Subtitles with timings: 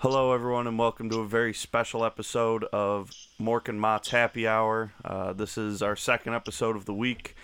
[0.00, 4.92] Hello, everyone, and welcome to a very special episode of Mork and Mott's Happy Hour.
[5.02, 7.34] Uh, this is our second episode of the week,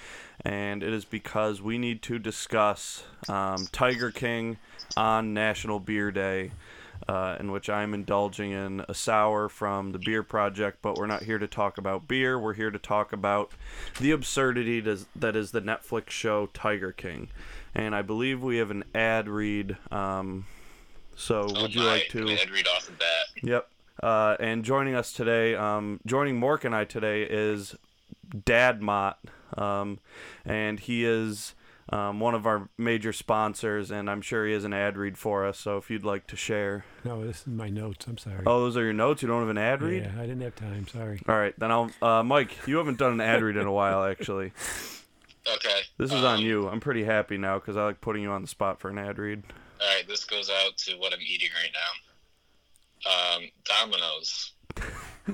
[0.45, 4.59] and it is because we need to discuss um, Tiger King
[4.99, 6.51] on National Beer Day,
[7.09, 10.81] uh, in which I'm indulging in a sour from the Beer Project.
[10.83, 12.39] But we're not here to talk about beer.
[12.39, 13.53] We're here to talk about
[13.99, 17.31] the absurdity that is the Netflix show Tiger King.
[17.75, 19.79] And I believe we have an ad read.
[19.91, 20.45] Um,
[21.17, 22.29] so Oh would you my, like to?
[22.29, 23.43] I'd read off the bat.
[23.43, 23.69] Yep.
[24.03, 27.77] Uh, and joining us today, um, joining Mork and I today is
[28.45, 29.19] Dad Mott,
[29.57, 30.01] um,
[30.45, 31.55] and he is
[31.91, 35.47] um, one of our major sponsors, and I'm sure he has an ad read for
[35.47, 35.59] us.
[35.59, 38.07] So if you'd like to share, No, this is my notes.
[38.07, 38.43] I'm sorry.
[38.47, 39.23] oh, those are your notes.
[39.23, 40.05] You don't have an ad read.
[40.05, 40.89] yeah, I didn't have time.
[40.89, 41.21] Sorry.
[41.29, 41.91] All right, then I'll.
[42.01, 44.53] Uh, Mike, you haven't done an ad read in a while, actually.
[45.45, 45.81] Okay.
[45.99, 46.69] This is on um, you.
[46.69, 49.19] I'm pretty happy now because I like putting you on the spot for an ad
[49.19, 49.43] read.
[49.83, 51.73] All right, this goes out to what I'm eating right
[53.05, 53.37] now.
[53.37, 54.53] Um, Domino's.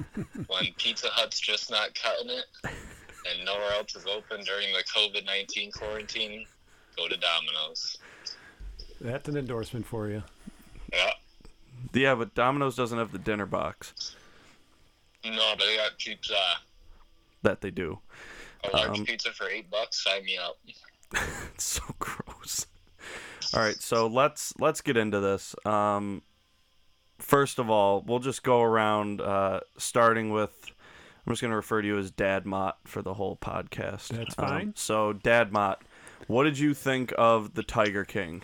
[0.49, 5.25] when Pizza Hut's just not cutting it, and nowhere else is open during the COVID
[5.27, 6.47] nineteen quarantine,
[6.97, 7.97] go to Domino's.
[9.01, 10.23] That's an endorsement for you.
[10.93, 11.11] Yeah.
[11.95, 14.17] Yeah, but Domino's doesn't have the dinner box
[15.25, 16.35] No, but they got cheap pizza.
[17.43, 18.01] that they do.
[18.65, 20.03] A large Um, pizza for eight bucks.
[20.03, 20.59] Sign me up.
[21.55, 22.67] It's so gross.
[23.55, 25.55] All right, so let's let's get into this.
[25.65, 26.23] Um,
[27.19, 30.67] first of all, we'll just go around, uh, starting with.
[31.27, 34.09] I'm just going to refer to you as Dad Mott for the whole podcast.
[34.09, 34.73] That's Um, fine.
[34.77, 35.83] so, Dad Mott,
[36.27, 38.43] what did you think of the Tiger King?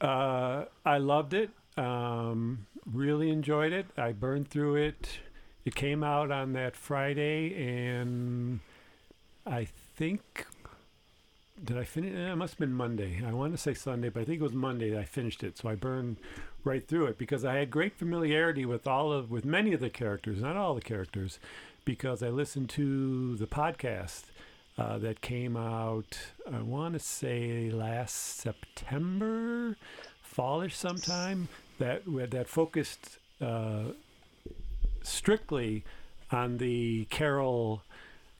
[0.00, 1.50] Uh, I loved it.
[1.76, 3.86] Um, really enjoyed it.
[3.98, 5.18] I burned through it.
[5.66, 8.60] It came out on that Friday, and
[9.46, 10.46] I think
[11.64, 12.14] did I finish?
[12.14, 13.22] eh, It must have been Monday.
[13.26, 15.58] I want to say Sunday, but I think it was Monday that I finished it.
[15.58, 16.16] So I burned
[16.64, 19.90] right through it because I had great familiarity with all of with many of the
[19.90, 21.38] characters, not all the characters,
[21.84, 24.24] because I listened to the podcast
[24.78, 26.18] uh, that came out.
[26.52, 29.76] I want to say last September,
[30.22, 31.48] fallish sometime.
[31.78, 33.92] That that focused uh,
[35.02, 35.84] strictly
[36.30, 37.82] on the Carole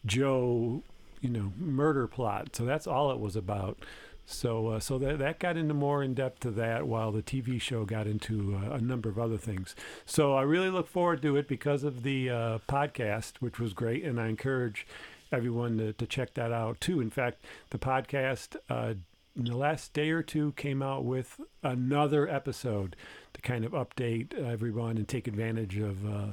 [0.07, 0.83] Joe,
[1.23, 2.55] you know, murder plot.
[2.55, 3.79] So that's all it was about.
[4.27, 7.61] So uh, so that that got into more in depth to that, while the TV
[7.61, 9.75] show got into uh, a number of other things.
[10.05, 14.05] So I really look forward to it because of the uh, podcast, which was great,
[14.05, 14.87] and I encourage
[15.33, 17.01] everyone to, to check that out too.
[17.01, 18.95] In fact, the podcast uh,
[19.35, 22.95] in the last day or two came out with another episode
[23.33, 26.27] to kind of update everyone and take advantage of uh,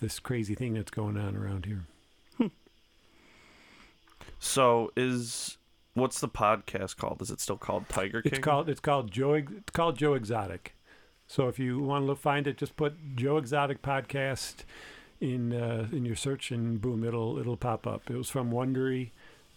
[0.00, 1.84] this crazy thing that's going on around here.
[4.44, 5.56] So, is
[5.94, 7.22] what's the podcast called?
[7.22, 8.32] Is it still called Tiger King?
[8.32, 10.74] It's called it's called Joe it's called Joe Exotic.
[11.28, 14.64] So if you want to find it, just put Joe Exotic podcast
[15.20, 18.10] in uh, in your search, and boom, it'll it'll pop up.
[18.10, 19.10] It was from Wondery,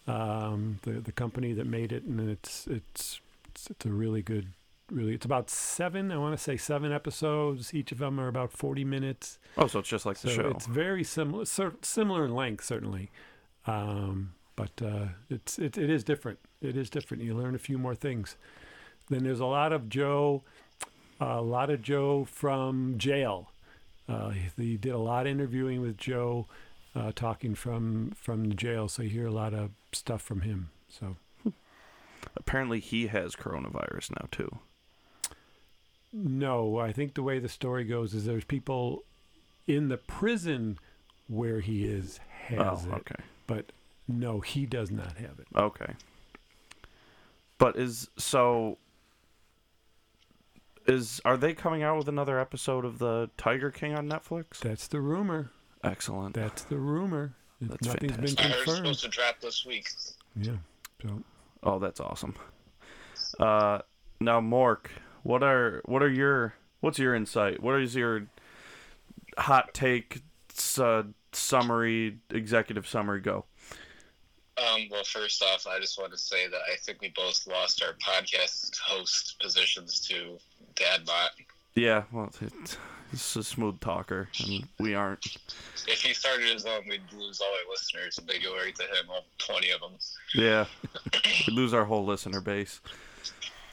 [0.08, 4.50] um, the the company that made it, and it's it's it's, it's a really good.
[4.92, 6.12] Really, it's about seven.
[6.12, 7.74] I want to say seven episodes.
[7.74, 9.40] Each of them are about forty minutes.
[9.58, 10.48] Oh, so it's just like So the show.
[10.50, 11.44] it's very similar,
[11.82, 13.10] similar in length, certainly,
[13.66, 16.40] um, but uh, it's it, it is different.
[16.62, 17.24] It is different.
[17.24, 18.36] You learn a few more things.
[19.10, 20.44] Then there's a lot of Joe,
[21.20, 23.52] a lot of Joe from jail.
[24.08, 26.48] Uh, he, did a lot of interviewing with Joe,
[26.96, 28.88] uh, talking from from the jail.
[28.88, 30.70] So you hear a lot of stuff from him.
[30.90, 31.18] So
[32.38, 34.60] Apparently, he has coronavirus now too.
[36.12, 39.04] no, I think the way the story goes is there's people
[39.68, 40.78] in the prison
[41.28, 42.94] where he is has oh, it.
[43.00, 43.24] okay.
[43.48, 43.72] but
[44.08, 45.48] no, he does not have it.
[45.56, 45.94] Okay.
[47.58, 48.78] But is so
[50.88, 54.60] is are they coming out with another episode of the Tiger King on Netflix?
[54.60, 55.52] That's the rumor.
[55.84, 56.36] Excellent.
[56.36, 57.34] That's the rumor.
[57.62, 58.38] It- That's Nothing's fantastic.
[58.38, 58.78] been I heard it's confirmed.
[58.78, 59.88] supposed to drop this week.
[60.36, 60.58] Yeah.
[61.02, 61.24] So
[61.64, 62.36] Oh, that's awesome.
[63.40, 63.80] Uh
[64.20, 64.88] now Mork,
[65.24, 67.62] what are what are your what's your insight?
[67.64, 68.28] What is your
[69.38, 70.22] hot take
[70.78, 73.46] uh, summary executive summary go?
[74.76, 77.84] Um, well, first off, I just want to say that I think we both lost
[77.84, 80.38] our podcast host positions to
[80.76, 81.32] Dad Mott.
[81.76, 82.32] Yeah, well,
[83.12, 85.26] he's a smooth talker, and we aren't.
[85.88, 88.84] If he started his own, we'd lose all our listeners, and they go right to
[88.84, 89.92] him, all 20 of them.
[90.34, 90.66] Yeah,
[91.48, 92.80] we'd lose our whole listener base.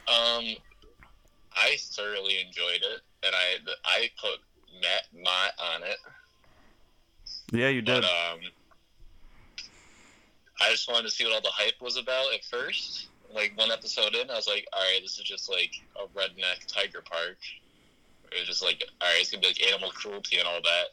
[0.08, 0.44] Um,
[1.55, 4.40] I thoroughly enjoyed it, and I I put
[4.81, 5.98] Matt Mott on it,
[7.52, 8.02] Yeah, you did.
[8.02, 8.40] but um,
[10.62, 13.09] I just wanted to see what all the hype was about at first.
[13.35, 16.67] Like one episode in, I was like, all right, this is just like a redneck
[16.67, 17.38] tiger park.
[18.31, 20.87] It was just like, all right, it's gonna be like animal cruelty and all that.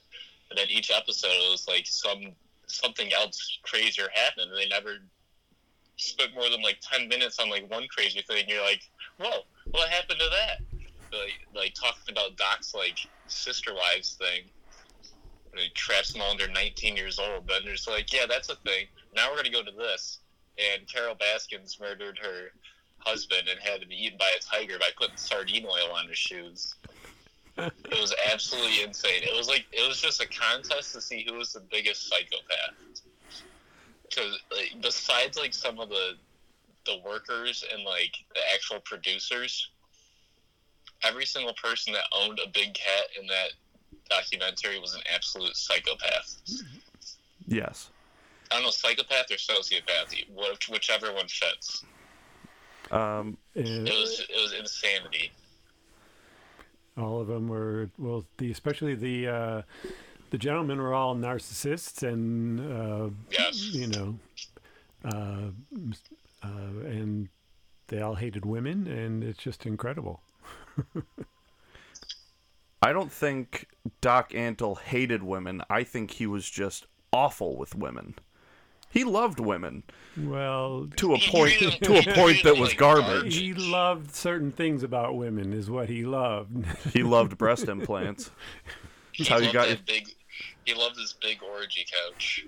[0.49, 2.31] And then each episode was like some
[2.65, 4.97] something else crazier happened, and they never
[5.97, 8.45] spent more than like ten minutes on like one crazy thing.
[8.47, 8.81] You're like,
[9.17, 9.41] whoa,
[9.71, 10.79] what happened to that?
[11.11, 14.43] Like, like talking about Doc's like sister wives thing.
[15.55, 17.47] He traps them all under 19 years old.
[17.47, 18.85] Then there's like, yeah, that's a thing.
[19.15, 20.19] Now we're gonna go to this.
[20.57, 22.51] And Carole Baskins murdered her
[22.99, 26.75] husband and had him eaten by a tiger by putting sardine oil on his shoes.
[27.57, 29.23] it was absolutely insane.
[29.23, 33.03] It was like it was just a contest to see who was the biggest psychopath.
[34.03, 36.15] Because like, besides like some of the
[36.85, 39.69] the workers and like the actual producers,
[41.03, 43.51] every single person that owned a big cat in that
[44.09, 46.41] documentary was an absolute psychopath.
[47.47, 47.89] Yes.
[48.51, 51.83] I don't know, psychopath or sociopath, which- whichever one fits.
[52.91, 55.31] Um, And It was it was insanity.
[56.97, 59.61] all of them were well, the especially the uh,
[60.31, 63.61] the gentlemen were all narcissists, and uh, Yes.
[63.73, 64.19] you know,
[65.05, 65.51] uh,
[66.43, 66.47] uh,
[66.85, 67.29] and
[67.87, 70.21] they all hated women, and it's just incredible.
[72.81, 73.67] I don't think
[74.01, 75.61] Doc Antle hated women.
[75.69, 78.15] I think he was just awful with women.
[78.91, 79.83] He loved women
[80.17, 81.53] Well, to a point
[81.83, 83.35] to a point that was garbage.
[83.35, 86.65] he loved certain things about women, is what he loved.
[86.93, 88.31] He loved breast implants.
[89.11, 90.07] He how you got your- big.
[90.65, 92.45] He loved his big orgy couch,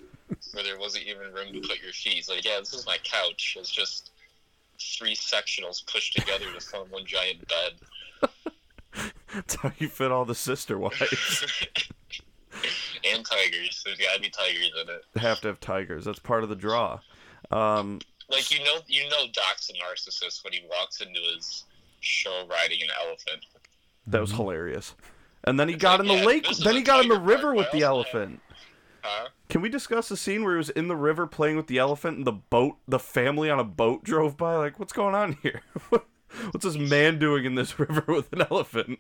[0.54, 2.14] where there wasn't even room to put your feet.
[2.14, 3.56] He's like, yeah, this is my couch.
[3.60, 4.12] It's just
[4.80, 8.32] three sectionals pushed together to form one giant bed.
[9.34, 11.46] That's how you fit all the sister wives.
[13.06, 13.82] and tigers.
[13.86, 15.04] There's got to be tigers in it.
[15.14, 16.06] They have to have tigers.
[16.06, 17.00] That's part of the draw.
[17.52, 18.00] Um,
[18.30, 21.66] Like you know, you know, Doc's a narcissist when he walks into his
[22.00, 23.46] show riding an elephant.
[24.08, 24.96] that was hilarious.
[25.44, 26.48] And then he got in the yeah, lake.
[26.64, 28.42] Then he got in the river with the I also have- elephant.
[29.04, 29.30] Huh?
[29.50, 32.18] Can we discuss the scene where he was in the river playing with the elephant
[32.18, 34.56] and the boat, the family on a boat drove by?
[34.56, 35.62] Like, what's going on here?
[35.90, 39.00] what's this man doing in this river with an elephant?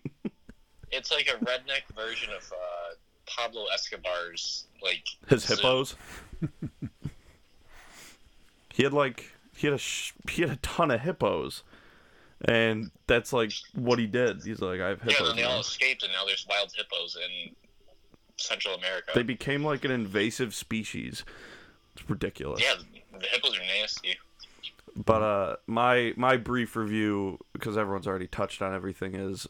[0.91, 2.95] It's like a redneck version of uh,
[3.37, 5.95] Pablo Escobar's like His hippos.
[8.73, 11.63] he had like he had a sh- he had a ton of hippos,
[12.45, 14.41] and that's like what he did.
[14.43, 15.27] He's like, I have Yeah, hippos.
[15.27, 17.55] then they all escaped, and now there's wild hippos in
[18.37, 19.11] Central America.
[19.13, 21.23] They became like an invasive species.
[21.95, 22.61] It's ridiculous.
[22.63, 22.75] yeah,
[23.19, 24.17] the hippos are nasty.
[24.95, 29.47] But uh, my my brief review, because everyone's already touched on everything, is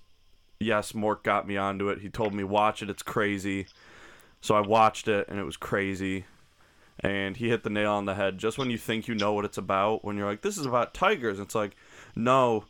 [0.62, 2.00] yes, Mork got me onto it.
[2.02, 2.90] He told me watch it.
[2.90, 3.68] It's crazy.
[4.42, 6.26] So I watched it, and it was crazy.
[7.00, 8.38] And he hit the nail on the head.
[8.38, 10.94] Just when you think you know what it's about, when you're like, this is about
[10.94, 11.76] tigers, it's like,
[12.16, 12.66] no,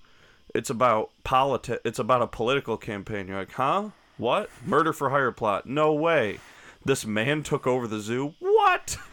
[0.53, 1.81] it's about politics.
[1.85, 3.27] It's about a political campaign.
[3.27, 3.89] You're like, huh?
[4.17, 4.49] What?
[4.65, 5.65] Murder for hire plot?
[5.65, 6.39] No way.
[6.83, 8.33] This man took over the zoo.
[8.39, 8.97] What?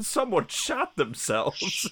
[0.00, 1.90] Someone shot themselves.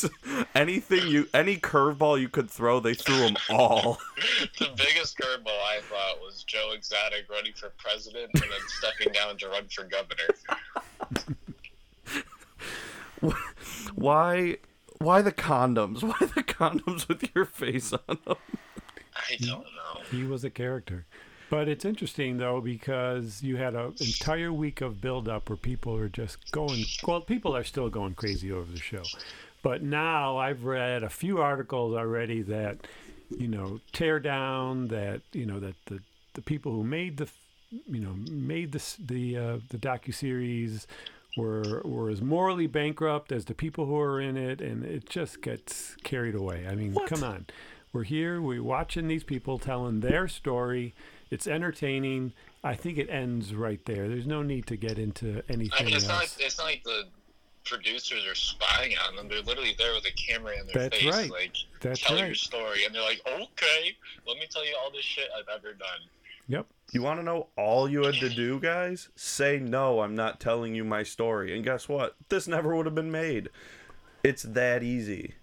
[0.54, 3.98] Anything you, any curveball you could throw, they threw them all.
[4.58, 9.36] the biggest curveball I thought was Joe Exotic running for president and then stepping down
[9.38, 10.28] to run for governor.
[13.94, 14.56] Why?
[14.98, 16.02] Why the condoms?
[16.02, 18.36] Why the condoms with your face on them?
[19.16, 20.00] I don't know.
[20.10, 21.06] he was a character.
[21.50, 25.96] But it's interesting though because you had an entire week of build up where people
[25.96, 26.84] are just going.
[27.06, 29.02] Well, people are still going crazy over the show,
[29.62, 32.86] but now I've read a few articles already that
[33.30, 36.00] you know tear down that you know that the
[36.34, 37.28] the people who made the
[37.88, 40.86] you know made this the uh, the docu series
[41.36, 45.42] were were as morally bankrupt as the people who are in it, and it just
[45.42, 46.66] gets carried away.
[46.68, 47.08] I mean, What?
[47.08, 47.46] come on,
[47.92, 50.94] we're here, we're watching these people telling their story.
[51.30, 52.32] It's entertaining.
[52.64, 54.08] I think it ends right there.
[54.08, 56.22] There's no need to get into I anything mean, it's not.
[56.22, 56.36] else.
[56.36, 57.04] Like, it's not like the
[57.64, 59.28] producers are spying on them.
[59.28, 61.30] They're literally there with a camera in their That's face, right.
[61.30, 62.36] like That's tell your right.
[62.36, 63.96] story, and they're like, "Okay,
[64.26, 66.00] let me tell you all this shit I've ever done."
[66.48, 66.66] Yep.
[66.92, 69.08] You want to know all you had to do, guys?
[69.14, 71.54] Say no, I'm not telling you my story.
[71.54, 72.16] And guess what?
[72.28, 73.50] This never would have been made.
[74.24, 75.34] It's that easy.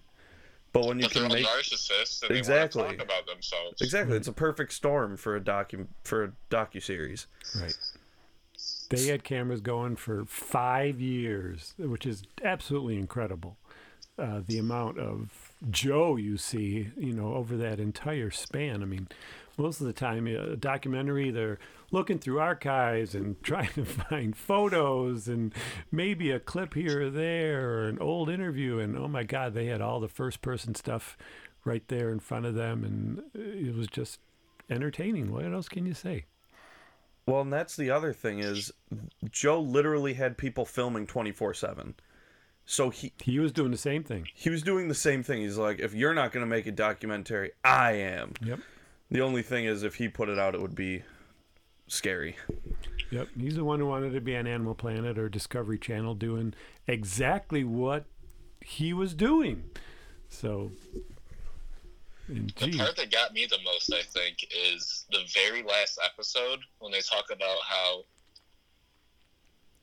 [0.72, 2.82] But when you But can all make narcissists and Exactly.
[2.82, 3.80] they talk about themselves.
[3.80, 7.26] exactly, it's a perfect storm for a docu for a docu series.
[7.58, 7.74] Right.
[8.90, 13.56] They had cameras going for five years, which is absolutely incredible.
[14.18, 18.82] Uh, the amount of Joe you see, you know, over that entire span.
[18.82, 19.08] I mean,
[19.58, 21.58] most of the time, a documentary, they're
[21.90, 25.52] looking through archives and trying to find photos and
[25.90, 28.78] maybe a clip here or there or an old interview.
[28.78, 31.16] And oh my God, they had all the first person stuff
[31.64, 32.84] right there in front of them.
[32.84, 34.20] And it was just
[34.70, 35.32] entertaining.
[35.32, 36.24] What else can you say?
[37.26, 38.72] Well, and that's the other thing is
[39.30, 41.94] Joe literally had people filming 24/7.
[42.64, 44.28] So he He was doing the same thing.
[44.34, 45.40] he was doing the same thing.
[45.42, 48.32] He's like, if you're not going to make a documentary, I am.
[48.42, 48.60] Yep.
[49.10, 51.02] The only thing is if he put it out it would be
[51.86, 52.36] scary.
[53.10, 53.28] Yep.
[53.38, 56.54] He's the one who wanted to be on Animal Planet or Discovery Channel doing
[56.86, 58.04] exactly what
[58.60, 59.64] he was doing.
[60.28, 60.70] So,
[62.28, 66.60] and The part that got me the most, I think, is the very last episode
[66.78, 68.02] when they talk about how,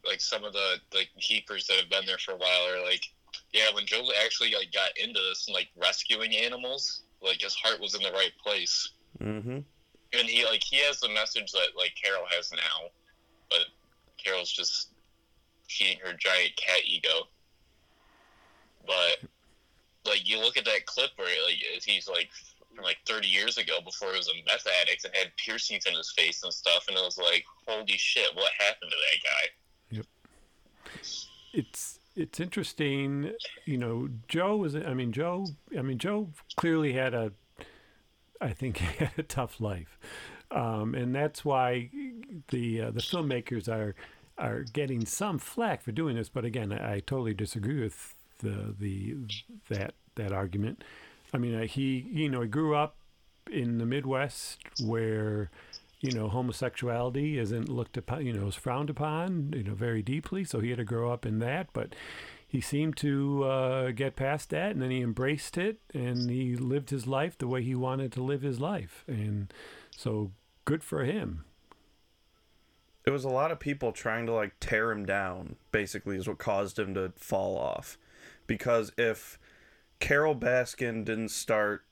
[0.05, 3.05] like, some of the like keepers that have been there for a while are like,
[3.53, 7.81] yeah, when Joe actually like got into this and like rescuing animals, like his heart
[7.81, 8.91] was in the right place,
[9.21, 9.59] Mm-hmm.
[10.13, 12.89] and he like he has the message that like Carole has now,
[13.49, 13.59] but
[14.23, 14.89] Carole's just
[15.67, 17.27] feeding her giant cat ego.
[18.85, 19.29] But
[20.05, 22.29] like you look at that clip where like he's like
[22.75, 25.95] from like 30 years ago before he was a meth addict and had piercings in
[25.95, 29.97] his face and stuff, and it was like, holy shit, what happened to that guy?
[29.97, 30.05] Yep.
[31.53, 33.31] It's it's interesting.
[33.65, 34.75] You know, Joe was.
[34.75, 35.47] I mean, Joe.
[35.77, 37.31] I mean, Joe clearly had a.
[38.41, 39.97] I think he had a tough life,
[40.51, 41.89] um, and that's why
[42.49, 43.95] the uh, the filmmakers are
[44.37, 46.29] are getting some flack for doing this.
[46.29, 49.15] But again, I, I totally disagree with the the
[49.69, 50.83] that that argument.
[51.33, 52.95] I mean, uh, he you know he grew up
[53.51, 55.49] in the Midwest where
[56.01, 60.43] you know homosexuality isn't looked upon you know is frowned upon you know very deeply
[60.43, 61.95] so he had to grow up in that but
[62.55, 66.89] he seemed to uh, get past that and then he embraced it and he lived
[66.89, 69.53] his life the way he wanted to live his life and
[69.95, 70.31] so
[70.65, 71.43] good for him
[73.05, 76.37] It was a lot of people trying to like tear him down, basically, is what
[76.39, 77.97] caused him to fall off.
[78.47, 79.37] Because if
[79.99, 81.85] Carole Baskin didn't start,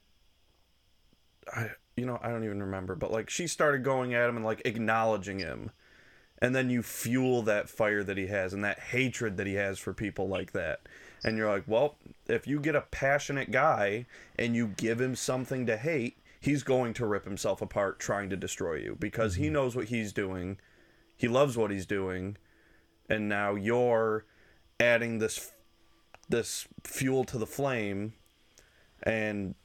[1.54, 4.46] I, you know, I don't even remember, but like she started going at him and
[4.46, 5.72] like acknowledging him.
[6.40, 9.80] And then you fuel that fire that he has and that hatred that he has
[9.80, 10.82] for people like that.
[11.24, 11.96] And you're like, well,
[12.28, 14.06] if you get a passionate guy
[14.38, 18.36] and you give him something to hate, he's going to rip himself apart trying to
[18.36, 19.54] destroy you because he mhm.
[19.54, 20.58] knows what he's doing.
[21.16, 22.38] He loves what he's doing.
[23.10, 24.26] And now you're
[24.80, 25.52] adding this
[26.30, 28.14] this fuel to the flame.
[29.04, 29.56] And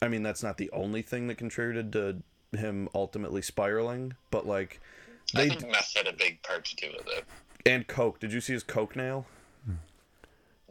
[0.00, 4.80] i mean that's not the only thing that contributed to him ultimately spiraling but like
[5.34, 7.24] I they think meth had a big part to do with it.
[7.66, 9.26] and coke did you see his coke nail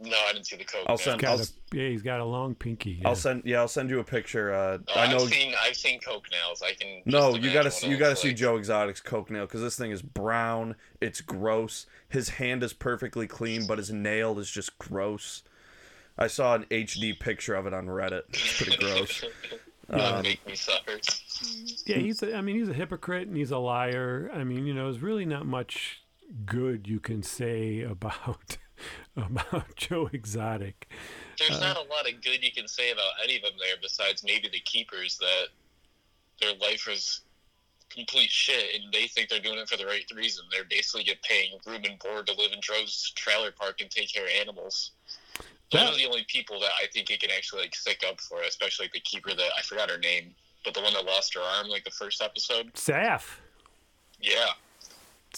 [0.00, 0.84] No, I didn't see the coke.
[0.86, 1.02] I'll no.
[1.02, 3.08] send- got I'll- a, yeah he's got a long pinky yeah.
[3.08, 5.76] i'll send yeah i'll send you a picture uh Oh, i know I've seen I've
[5.76, 6.62] seen coke nails.
[6.62, 7.02] I can.
[7.04, 9.90] no you gotta see you gotta looks see joe exotic's coke nail because this thing
[9.90, 15.42] is brown it's gross his hand is perfectly clean but his nail is just gross
[16.16, 20.46] i saw an hd picture of it on reddit it's pretty gross That Um, make
[20.46, 20.98] me suffer.
[21.86, 22.22] Yeah, he's.
[22.22, 24.30] A, I mean, he's a hypocrite and he's a liar.
[24.34, 26.02] I mean, you know, there's really not much
[26.44, 28.58] good you can say about
[29.16, 30.88] about Joe Exotic.
[31.38, 33.76] There's Uh, not a lot of good you can say about any of them there,
[33.80, 35.46] besides maybe the keepers that
[36.40, 37.22] their life is
[37.90, 40.44] complete shit, and they think they're doing it for the right reason.
[40.52, 44.12] They're basically get paying room and board to live in Joe's trailer park and take
[44.12, 44.92] care of animals.
[45.70, 48.20] Those That- are the only people that I think it can actually like stick up
[48.20, 50.34] for, especially like the keeper that I forgot her name,
[50.64, 52.72] but the one that lost her arm like the first episode.
[52.74, 53.22] Saf,
[54.20, 54.52] Yeah,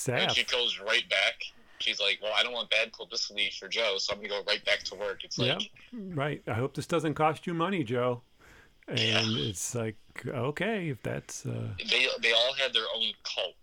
[0.09, 1.43] and she goes right back.
[1.81, 4.65] She's like, "Well, I don't want bad publicity for Joe, so I'm gonna go right
[4.65, 6.43] back to work." It's Yeah, like, right.
[6.47, 8.23] I hope this doesn't cost you money, Joe.
[8.87, 9.49] And Yeah.
[9.49, 9.97] it's like,
[10.27, 11.45] okay, if that's.
[11.47, 11.75] Uh...
[11.89, 13.55] they they all had their own cult.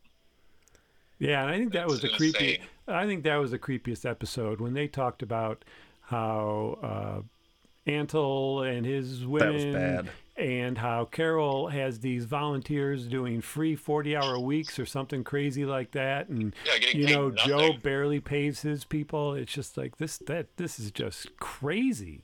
[1.19, 2.61] Yeah, and I think that was the creepy.
[2.87, 5.63] I think that was the creepiest episode when they talked about
[6.07, 10.09] how uh, Antle and his women was bad.
[10.35, 16.27] and how Carole has these volunteers doing free 40-hour weeks or something crazy like that
[16.29, 17.49] and Yeah, getting you paid know nothing.
[17.49, 22.23] Joe barely pays his people it's just like this that this is just crazy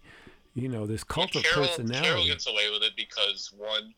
[0.53, 3.93] you know this cult of Carole, personality Carole gets away with it because one,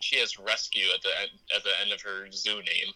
[0.00, 2.92] she has rescue at the end, at the end of her zoo name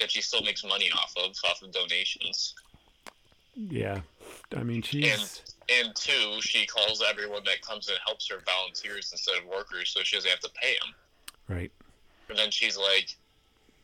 [0.00, 2.54] that she still makes money off of off of donations.
[3.54, 4.00] Yeah
[4.56, 5.06] I mean she's
[5.68, 9.90] And and two, she calls everyone that comes and helps her volunteers instead of workers,
[9.90, 10.94] so she doesn't have to pay them.
[11.48, 11.70] right
[12.28, 13.08] And then she's like,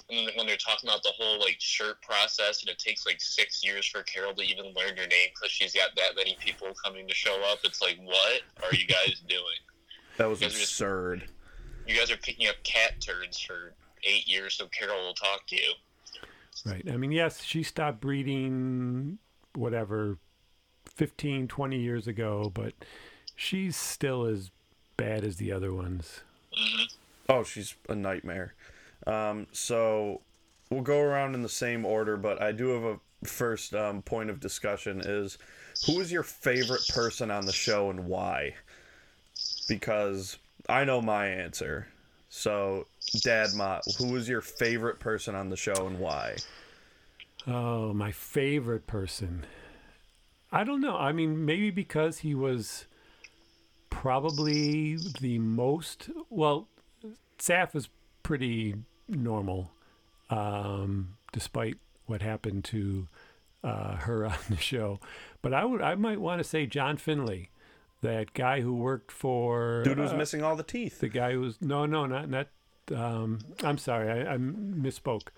[0.09, 3.63] when when they're talking about the whole like shirt process, and it takes like six
[3.65, 7.07] years for Carole to even learn your name because she's got that many people coming
[7.07, 7.59] to show up.
[7.65, 9.43] It's like, what are you guys doing?
[10.17, 11.29] That was Those are just- absurd.
[11.87, 13.73] You guys are picking up cat turds for
[14.05, 15.73] eight years, so Carole will talk to you.
[16.67, 16.85] Right.
[16.91, 19.19] I mean, yes, she stopped breeding
[19.59, 20.19] whatever
[20.87, 22.75] 15, 20 years ago, but
[23.35, 24.51] she's still as
[24.97, 26.21] bad as the other ones.
[26.57, 26.85] hmm
[27.31, 28.55] Oh, she's a nightmare.
[29.07, 30.23] Um, so
[30.71, 34.31] we'll go around in the same order, but I do have a first um, point
[34.31, 35.37] of discussion is
[35.87, 38.55] who is your favorite person on the show and why?
[39.69, 40.39] Because
[40.69, 41.89] I know my answer.
[42.31, 42.87] So,
[43.21, 46.37] Dad Mott, who is your favorite person on the show and why?
[47.47, 49.47] Oh, my favorite person.
[50.51, 50.97] I don't know.
[50.97, 52.87] I mean, maybe because he was
[53.91, 56.69] probably the most well.
[57.39, 57.89] Saf was
[58.23, 58.75] pretty
[59.09, 59.71] normal,
[60.31, 61.77] um, despite
[62.07, 63.09] what happened to
[63.63, 65.01] uh, her on the show.
[65.43, 67.51] But I would, I might want to say John Finlay,
[68.03, 71.01] that guy who worked for Dude who's uh, missing all the teeth.
[71.01, 72.49] the guy who was no, no, not not.
[72.95, 75.29] Um, I'm sorry, I, I misspoke.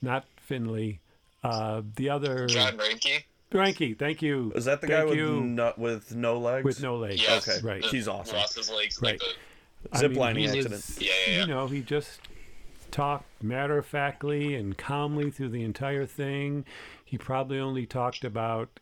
[0.00, 1.00] Not Finlay.
[1.42, 3.24] Uh, the other John Reinke.
[3.50, 3.98] Reinke.
[3.98, 4.52] Thank you.
[4.54, 6.64] Is that the Thank guy with no, with no legs?
[6.64, 7.20] with no legs?
[7.20, 7.48] Yes.
[7.48, 7.82] Okay, right.
[7.82, 8.36] the- He's awesome.
[8.36, 9.00] Lost his legs.
[9.02, 9.20] Right.
[9.92, 10.70] Like the, I mean, accident.
[10.70, 11.40] was- Yeah, yeah, yeah.
[11.42, 12.20] You know, he just
[12.90, 16.64] talked matter of factly and calmly through the entire thing.
[17.04, 18.78] He probably only talked about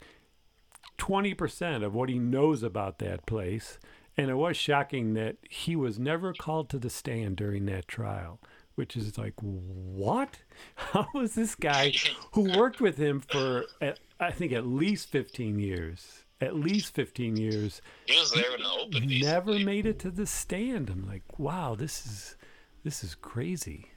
[0.99, 3.79] 20% of what he knows about that place.
[4.17, 8.39] And it was shocking that he was never called to the stand during that trial,
[8.81, 10.39] which is like, what?
[10.75, 11.93] How was this guy
[12.33, 16.25] who worked with him for, at, I think, at least 15 years?
[16.41, 19.21] At least 15 years he was there in the open.
[19.21, 19.65] never basically.
[19.65, 20.89] made it to the stand.
[20.89, 22.37] I'm like, wow, this is
[22.83, 23.91] this is crazy.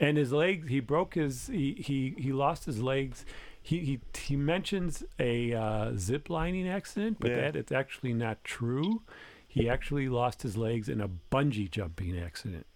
[0.00, 3.26] And his legs, he broke his, he he, he lost his legs.
[3.60, 7.36] He he he mentions a uh, zip lining accident, but Yeah.
[7.42, 9.02] that it's actually not true.
[9.46, 12.66] He actually lost his legs in a bungee jumping accident,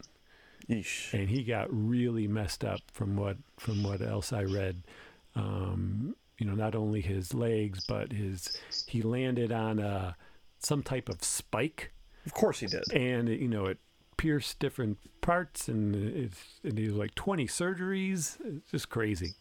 [0.68, 1.12] Yeesh.
[1.12, 4.82] and he got really messed up from what from what else I read.
[5.34, 10.16] Um, you know, not only his legs, but his he landed on a
[10.58, 11.92] some type of spike
[12.26, 12.84] Of course he did.
[12.92, 13.78] and it, you know it
[14.16, 19.34] pierced different parts and it's and he was like 20 surgeries it's just crazy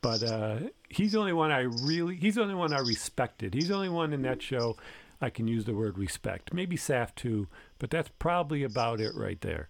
[0.00, 0.58] but uh
[0.88, 3.88] he's the only one i really he's the only one i respected he's the only
[3.88, 4.76] one in that show
[5.20, 7.48] i can use the word respect maybe saf too
[7.80, 9.68] but that's probably about it right there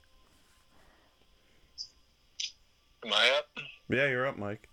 [3.04, 3.46] Am I up?
[3.88, 4.68] Yeah, you're up, Mike.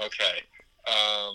[0.00, 0.42] Okay.
[0.86, 1.34] Um,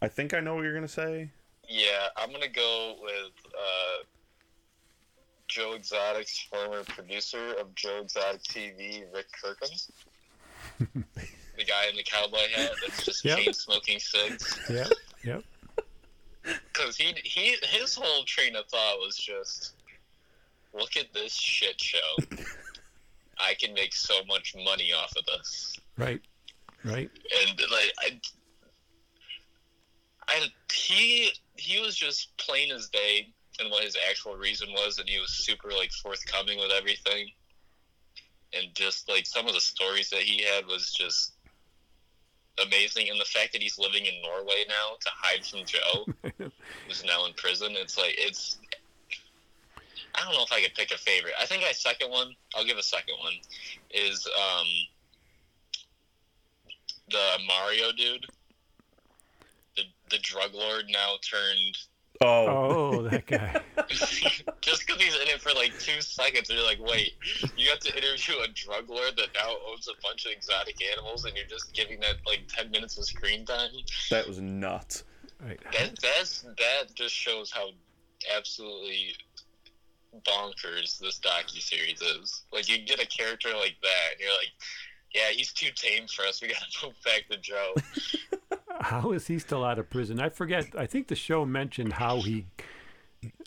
[0.00, 1.30] I think I know what you're gonna say.
[1.68, 4.04] yeah, I'm gonna go with uh,
[5.48, 9.70] Joe Exotic's former producer of Joe Exotic TV, Rick Kirkham.
[11.56, 13.38] the guy in the cowboy hat that's just Yep.
[13.38, 14.58] chain smoking cigs.
[14.70, 14.88] yep
[15.22, 15.42] yep
[16.72, 19.74] Because he he his whole train of thought was just,
[20.74, 21.98] look at this shit show.
[23.38, 25.76] I can make so much money off of this.
[25.96, 26.20] right
[26.84, 27.10] right.
[27.40, 28.20] And like I,
[30.28, 35.08] I he he was just plain as day and what his actual reason was and
[35.08, 37.28] he was super like forthcoming with everything.
[38.54, 41.32] And just like some of the stories that he had was just
[42.62, 43.08] amazing.
[43.08, 46.06] And the fact that he's living in norway now to hide from joe
[46.86, 48.58] who's now in prison it's like it's
[50.22, 52.64] i don't know if i could pick a favorite i think my second one i'll
[52.64, 53.34] give a second one
[53.90, 54.66] is um
[57.12, 58.26] the Mario dude,
[59.76, 61.76] the the drug lord now turned.
[62.20, 63.60] Oh, oh that guy
[64.60, 67.14] just because he's in it for like two seconds, and you're like, wait,
[67.56, 71.24] you got to interview a drug lord that now owns a bunch of exotic animals,
[71.24, 73.70] and you're just giving that like ten minutes of screen time.
[74.10, 75.04] that was nuts.
[75.44, 77.70] right That that's that just shows how
[78.36, 79.14] absolutely
[80.26, 82.42] bonkers this docu series is.
[82.52, 84.52] Like you get a character like that, and you're like,
[85.14, 86.40] yeah, he's too tame for us.
[86.42, 87.74] We gotta move back to Joe.
[88.80, 92.20] how is he still out of prison i forget i think the show mentioned how
[92.22, 92.46] he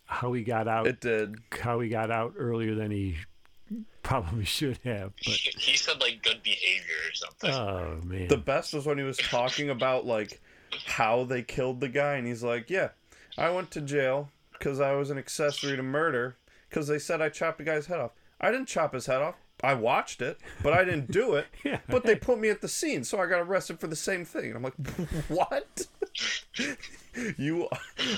[0.05, 1.35] how he got out It did.
[1.51, 3.17] how he got out earlier than he
[4.03, 5.13] probably should have.
[5.25, 7.51] But he said like good behavior or something.
[7.51, 10.39] oh man, The best was when he was talking about like
[10.85, 12.89] how they killed the guy, and he's like, "Yeah,
[13.37, 16.37] I went to jail because I was an accessory to murder
[16.75, 18.11] because they said I chopped a guy's head off.
[18.41, 19.35] I didn't chop his head off.
[19.63, 21.45] I watched it, but I didn't do it.
[21.63, 21.79] Yeah.
[21.87, 24.51] But they put me at the scene, so I got arrested for the same thing.
[24.53, 24.73] And I'm like,
[25.29, 25.87] what?
[27.37, 27.69] you?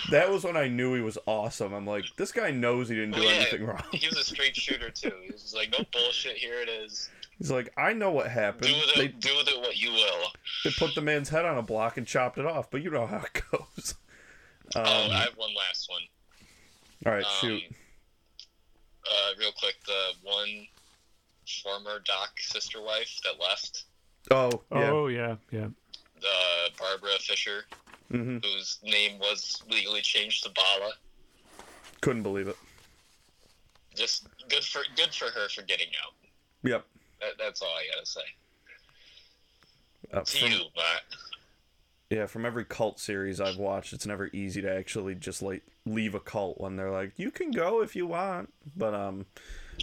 [0.09, 1.71] That was when I knew he was awesome.
[1.73, 3.83] I'm like, this guy knows he didn't do Well, yeah, anything wrong.
[3.93, 5.11] he was a straight shooter too.
[5.23, 6.35] He was like, no bullshit.
[6.37, 7.09] Here it is.
[7.37, 8.63] He's like, I know what happened.
[8.63, 8.87] Do happened.
[8.87, 9.19] with They it.
[9.19, 10.31] Do with it what you will.
[10.65, 13.05] they put the man's head on a block and chopped it off, but you know
[13.05, 13.93] how it goes.
[14.75, 16.01] Um, oh, I have one last one.
[17.05, 17.63] all right, Um, shoot.
[19.09, 20.67] Uh, real quick, the one
[21.63, 23.83] former Doc sister wife that left,
[24.31, 24.91] Oh, yeah.
[24.91, 25.67] oh yeah, yeah.
[26.19, 27.63] the Barbara Fisher,
[28.11, 30.91] hmm whose name was legally changed to Bala.
[32.01, 32.57] Couldn't believe it.
[33.95, 36.13] Just good for good for her for getting out.
[36.63, 36.85] Yep.
[37.21, 38.21] That, that's all I gotta say.
[40.13, 41.01] Uh, To from- you, Matt.
[42.09, 45.61] Yeah, from every cult series I've watched, it's never easy to actually just like
[45.93, 49.25] leave a cult when they're like, "You can go if you want," but um,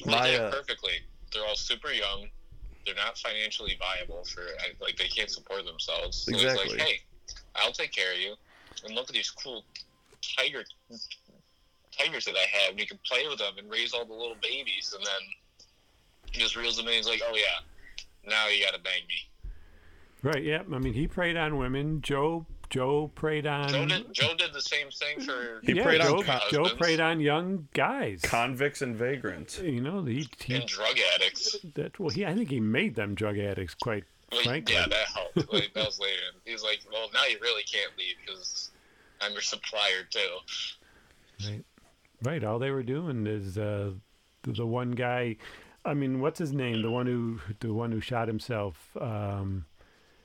[0.05, 0.93] They my did it uh, perfectly.
[1.33, 2.29] They're all super young.
[2.87, 4.43] They're not financially viable for
[4.81, 6.19] like they can't support themselves.
[6.19, 6.65] So Exactly.
[6.65, 7.01] it's like, hey,
[7.57, 8.35] I'll take care of you.
[8.85, 9.65] And look at these cool
[10.37, 10.65] tiger
[11.97, 12.71] tigers that I have.
[12.73, 14.95] And you can play with them and raise all the little babies.
[14.97, 15.23] And then
[16.33, 16.95] he just reels them in.
[16.95, 19.51] He's like, oh yeah, now you gotta bang me.
[20.23, 20.43] Right.
[20.43, 20.63] Yeah.
[20.73, 22.01] I mean, he preyed on women.
[22.01, 22.47] Joe.
[22.75, 23.69] Joe preyed on.
[23.69, 26.63] Joe did, Joe did the same thing for He yeah, preyed on Joe, con- Joe
[26.63, 28.21] husbands preyed on young guys.
[28.21, 29.61] convicts and vagrants.
[29.61, 31.57] you know, he, he and drug addicts.
[31.77, 33.75] that well, he I think he made them drug addicts.
[33.75, 34.75] Quite Like, frankly.
[34.75, 35.53] yeah, that helped.
[35.53, 36.17] Like, that was later.
[36.45, 38.73] He's like, well, now you really can't leave because
[39.21, 41.49] I'm your supplier too.
[41.49, 41.65] Right.
[42.25, 42.43] Right.
[42.43, 43.93] All they were doing is uh,
[44.43, 45.37] the, the one guy.
[45.85, 46.83] I mean, what's his name?
[46.83, 48.97] The one who the one who shot himself.
[49.01, 49.67] Um,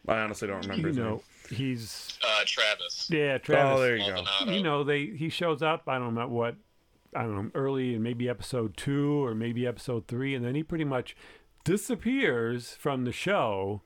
[0.08, 0.82] I honestly don't remember.
[0.82, 1.22] you his know, name.
[1.52, 3.08] he's Uh, Travis.
[3.12, 3.78] yeah, Travis.
[3.78, 4.06] Oh, there you
[4.46, 4.52] go.
[4.52, 5.84] You know, they he shows up.
[5.88, 6.56] I don't know what.
[7.16, 10.62] I don't know, early in maybe episode two or maybe episode three, and then he
[10.64, 11.16] pretty much
[11.64, 13.82] disappears from the show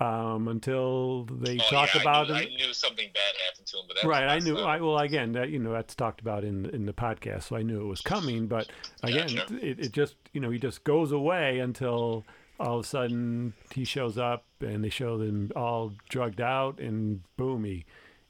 [0.00, 2.48] um, until they Oh, talk yeah, about I him.
[2.50, 4.80] knew, I knew something bad happened to him, but that right i knew messed i
[4.80, 7.80] well again that you know that's talked about in in the podcast so i knew
[7.80, 8.68] it was coming but
[9.02, 9.56] again Gotcha.
[9.64, 12.24] it, it just you know he just goes away until
[12.60, 17.22] all of a sudden he shows up and they show them all drugged out and
[17.36, 17.84] boom he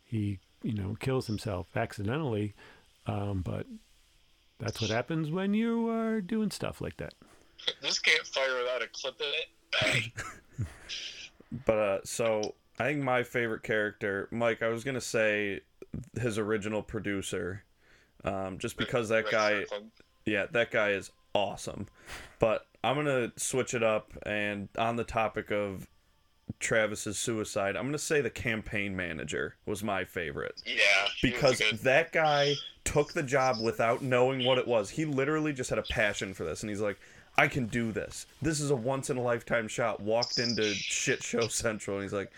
[0.05, 2.55] he you know kills himself accidentally
[3.07, 3.67] um, but
[4.59, 7.13] that's what happens when you are doing stuff like that
[7.83, 9.27] This can't fire without a clip in
[9.91, 10.13] it.
[11.67, 14.63] But uh, so I think my favorite character, Mike.
[14.63, 15.61] I was gonna say
[16.21, 17.63] his original producer,
[18.25, 19.53] um, just because that Rick guy.
[19.61, 19.91] Kirkland.
[20.27, 21.87] Yeah, that guy is awesome.
[22.41, 25.89] But I'm gonna switch it up, and on the topic of
[26.61, 30.77] Travis's suicide, I'm gonna say the campaign manager was my favorite Yeah.
[31.23, 34.91] because that guy took the job without knowing what it was.
[34.91, 36.99] He literally just had a passion for this, and he's like,
[37.37, 38.27] "I can do this.
[38.43, 42.13] This is a once in a lifetime shot." Walked into shit show central, and he's
[42.13, 42.33] like,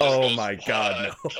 [0.00, 1.34] oh my God, "What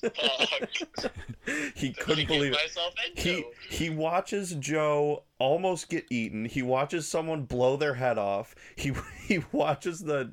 [0.00, 1.12] the fuck?
[1.74, 3.18] he couldn't believe it.
[3.18, 6.44] He he watches Joe almost get eaten.
[6.44, 8.54] He watches someone blow their head off.
[8.76, 8.92] He
[9.26, 10.32] he watches the.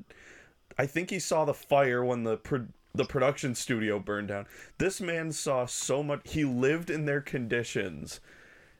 [0.78, 4.46] I think he saw the fire when the pro, the production studio burned down.
[4.78, 6.20] This man saw so much.
[6.24, 8.20] He lived in their conditions,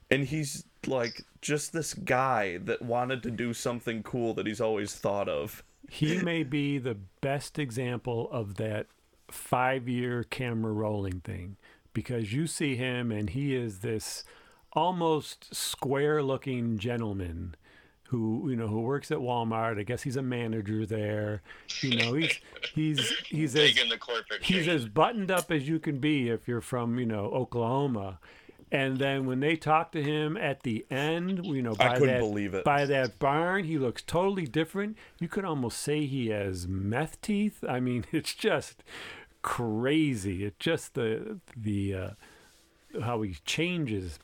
[0.09, 4.95] and he's like just this guy that wanted to do something cool that he's always
[4.95, 5.63] thought of.
[5.89, 8.87] he may be the best example of that
[9.29, 11.55] five year camera rolling thing
[11.93, 14.23] because you see him and he is this
[14.73, 17.55] almost square looking gentleman
[18.09, 19.79] who you know who works at Walmart.
[19.79, 21.41] I guess he's a manager there.
[21.81, 22.39] You know, he's
[22.73, 24.75] he's he's as, Big in the corporate he's chain.
[24.75, 28.19] as buttoned up as you can be if you're from you know Oklahoma.
[28.71, 32.15] And then when they talk to him at the end, you know, I by couldn't
[32.15, 32.63] that, believe it.
[32.63, 34.95] by that barn, he looks totally different.
[35.19, 37.63] You could almost say he has meth teeth.
[37.67, 38.83] I mean, it's just
[39.41, 40.45] crazy.
[40.45, 42.09] It's just the the uh,
[43.01, 44.19] how he changes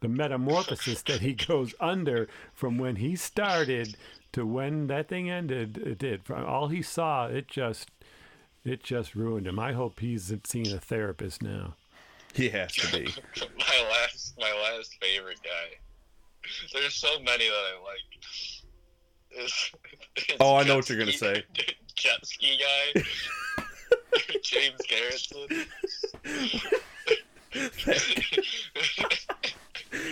[0.00, 3.96] the metamorphosis that he goes under from when he started
[4.32, 5.78] to when that thing ended.
[5.78, 6.24] It did.
[6.24, 7.88] From all he saw, it just
[8.64, 9.58] it just ruined him.
[9.58, 11.74] I hope he's seeing a therapist now.
[12.36, 13.04] He has to be.
[13.58, 15.78] my last my last favorite guy.
[16.72, 19.44] There's so many that I like.
[19.44, 19.52] Is,
[20.16, 21.44] is Oh, I know what you're gonna say.
[21.94, 23.02] Jet ski guy.
[24.42, 25.66] James Garretson.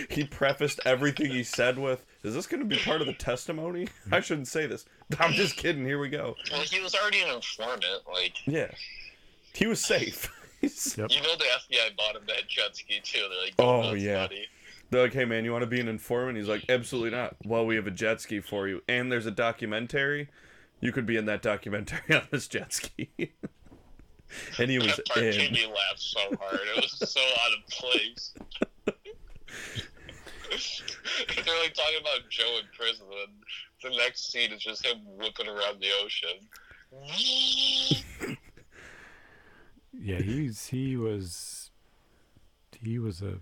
[0.09, 3.89] he prefaced everything he said with, "Is this going to be part of the testimony?"
[4.11, 4.85] I shouldn't say this.
[5.19, 5.85] I'm just kidding.
[5.85, 6.35] Here we go.
[6.51, 7.85] well, he was already an informant.
[8.11, 8.71] Like, Yeah,
[9.53, 10.31] he was safe.
[10.63, 11.11] He's- Yep.
[11.11, 13.19] you know, the FBI bought him that jet ski too.
[13.29, 14.23] They're like, Oh, yeah.
[14.27, 14.47] buddy."
[14.89, 17.65] They're like, "Hey man, you want to be an informant?" He's like, "Absolutely not." Well,
[17.65, 20.29] we have a jet ski for you, and there's a documentary.
[20.81, 23.09] You could be in that documentary on this jet ski.
[24.59, 25.53] and he was That part made in.
[25.53, 26.59] me laugh so hard.
[26.75, 28.33] It was so out of place.
[31.45, 33.33] They're like talking about Joe in prison, and
[33.91, 36.47] the next scene is just him whipping around the ocean.
[39.99, 41.71] Yeah, he's he was
[42.81, 43.35] he was a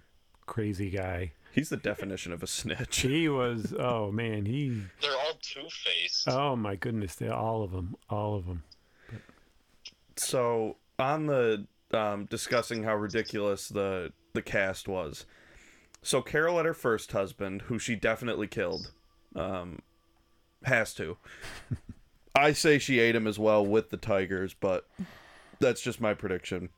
[0.46, 1.32] crazy guy.
[1.54, 3.00] He's the definition of a snitch.
[3.00, 6.28] He was oh man, he They're all two faced.
[6.28, 8.64] oh my goodness, they're all of them, all of them.
[10.16, 15.26] so on the um, discussing how ridiculous the the cast was.
[16.04, 18.92] So Carole at her first husband, who she definitely killed.
[19.36, 19.80] Um,
[20.64, 21.18] Has to.
[22.36, 24.88] I say she ate him as well with the tigers, but
[25.62, 26.69] that's just my prediction.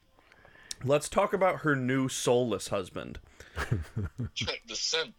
[0.83, 3.19] Let's talk about her new soulless husband.
[3.97, 5.15] the simp.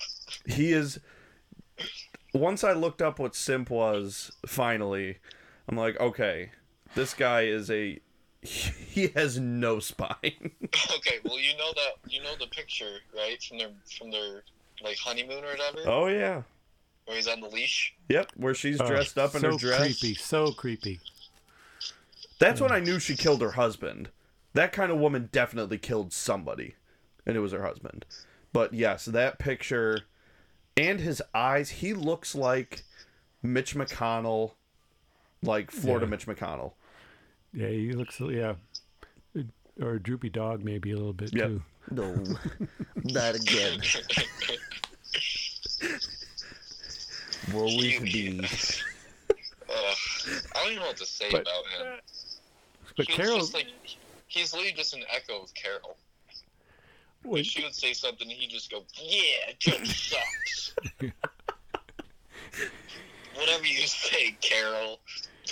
[0.47, 1.01] He is.
[2.33, 5.19] Once I looked up what simp was, finally,
[5.69, 6.51] I'm like, okay,
[6.95, 7.99] this guy is a.
[8.95, 10.15] He has no spine.
[10.97, 14.43] Okay, well you know that you know the picture right from their from their
[14.83, 16.43] like honeymoon or whatever, oh yeah.
[17.07, 17.95] where he's on the leash.
[18.09, 19.81] Yep, where she's Oh, dressed up in so her dress.
[19.81, 21.01] creepy, so creepy.
[22.39, 24.11] That's when I knew she killed her husband.
[24.55, 26.75] That kind of woman definitely killed somebody,
[27.27, 28.05] and it was her husband.
[28.53, 30.01] But yes, that picture
[30.77, 32.83] and his eyes, he looks like
[33.43, 34.53] Mitch McConnell,
[35.43, 36.11] like Florida Yeah.
[36.11, 36.73] Mitch McConnell.
[37.53, 38.55] Yeah, he looks yeah,
[39.81, 41.47] or a droopy dog maybe a little bit Yep.
[41.49, 41.63] too.
[41.91, 42.15] No,
[43.05, 43.81] not again.
[47.53, 48.41] Will we be?
[49.31, 49.97] Ugh,
[50.55, 52.01] I don't even know what to say But- about him.
[52.97, 53.67] But He's Carole, just like
[54.29, 55.97] he's literally just an echo of Carole.
[57.25, 60.75] If wait, she would say something, he'd just go, "Yeah, Joe sucks."
[63.35, 65.01] Whatever you say, Carole.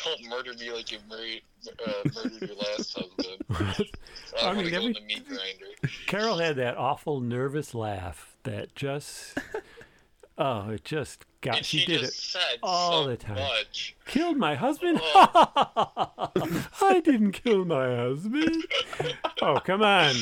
[0.05, 1.43] Don't murder me like you murdered,
[1.87, 3.45] uh, murdered your last husband.
[4.41, 5.67] I, I mean, every- the meat grinder.
[6.07, 9.37] Carol had that awful nervous laugh that just,
[10.43, 11.59] oh, it just got.
[11.59, 12.21] And She, she, did just it.
[12.39, 13.37] said all so the time.
[13.37, 13.95] much.
[14.07, 15.01] Killed my husband?
[15.03, 16.31] Oh.
[16.83, 18.65] I didn't kill my husband.
[19.41, 20.15] Oh, come on.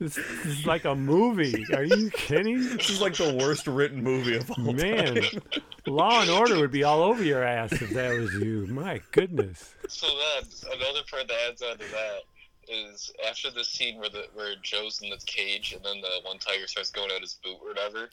[0.00, 1.64] This, this is like a movie.
[1.74, 2.58] Are you kidding?
[2.76, 5.42] This is like the worst written movie of all Man, time.
[5.86, 8.66] Law and Order would be all over your ass if that was you.
[8.66, 9.74] My goodness.
[9.88, 12.20] So then another part that adds on to that
[12.68, 16.38] is after the scene where the where Joe's in the cage and then the one
[16.38, 18.08] tiger starts going at his boot or whatever.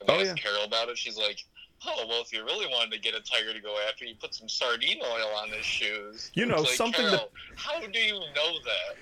[0.00, 0.34] And they Oh, ask yeah.
[0.42, 0.98] Carole about it.
[0.98, 1.44] She's like,
[1.86, 4.34] "Oh well, if you really wanted to get a tiger to go after you, put
[4.34, 8.52] some sardine oil on his shoes." You know, like, something that- How do you know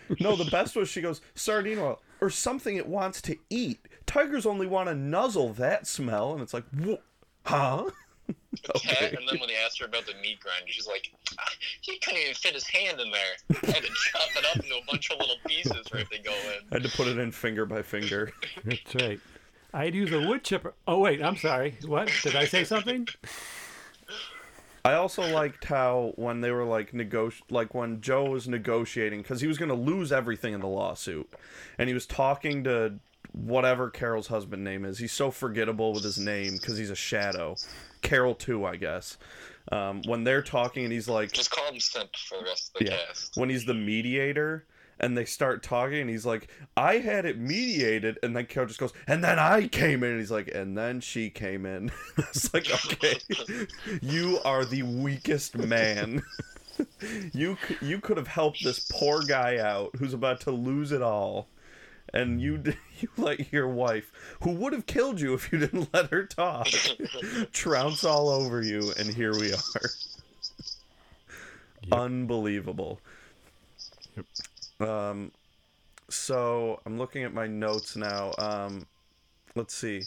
[0.08, 0.20] that?
[0.20, 3.80] No, the best was she goes sardine oil or something it wants to eat.
[4.06, 7.00] Tigers only want to nuzzle that smell, and it's like, wh-
[7.46, 7.90] huh?
[8.74, 11.44] Cat, and then when they asked her about the meat grinder, she's like, "Ah,
[11.80, 13.60] "He couldn't even fit his hand in there.
[13.62, 16.18] I had to chop it up into a bunch of little pieces for it to
[16.20, 18.32] go in." I had to put it in finger by finger.
[18.64, 19.20] That's right.
[19.74, 20.74] I'd use a wood chipper.
[20.86, 21.76] Oh, wait, I'm sorry.
[21.86, 22.10] What?
[22.22, 23.08] Did I say something?
[24.84, 29.40] I also liked how when they were like negoti like when Joe was negotiating because
[29.40, 31.30] he was gonna lose everything in the lawsuit,
[31.78, 32.94] and he was talking to
[33.30, 34.98] whatever Carole's husband name is.
[34.98, 37.56] He's so forgettable with his name because he's a shadow.
[38.02, 39.16] Carole too, I guess.
[39.70, 42.80] Um, when they're talking and he's like, Just call him Simp for the rest of
[42.80, 42.98] the Yeah.
[43.06, 43.36] cast.
[43.36, 44.66] when he's the mediator
[45.02, 48.78] and they start talking and he's like i had it mediated and then carole just
[48.78, 51.90] goes and then i came in and he's like and then she came in.
[52.18, 53.18] It's like okay
[54.02, 56.22] you are the weakest man.
[57.32, 61.46] You you could have helped this poor guy out who's about to lose it all
[62.14, 64.10] and you d- you let your wife
[64.42, 66.66] who would have killed you if you didn't let her talk
[67.52, 69.90] trounce all over you and here we are.
[71.84, 71.92] Yep.
[71.92, 72.98] unbelievable
[74.80, 75.32] um,
[76.08, 78.32] so I'm looking at my notes now.
[78.38, 78.86] Um,
[79.54, 80.02] let's see.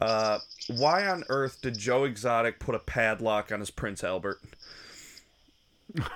[0.00, 4.40] Uh, why on earth did Joe Exotic put a padlock on his Prince Albert?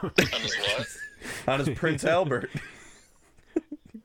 [0.03, 0.87] On his what?
[1.47, 2.51] On his Prince Albert.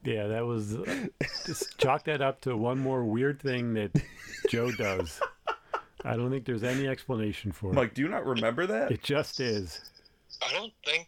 [0.03, 0.75] Yeah, that was.
[0.75, 1.07] Uh,
[1.45, 3.91] just chalk that up to one more weird thing that
[4.49, 5.19] Joe does.
[6.05, 7.73] I don't think there's any explanation for it.
[7.73, 8.91] Mike, do you not remember that?
[8.91, 9.81] It just is.
[10.47, 11.07] I don't think.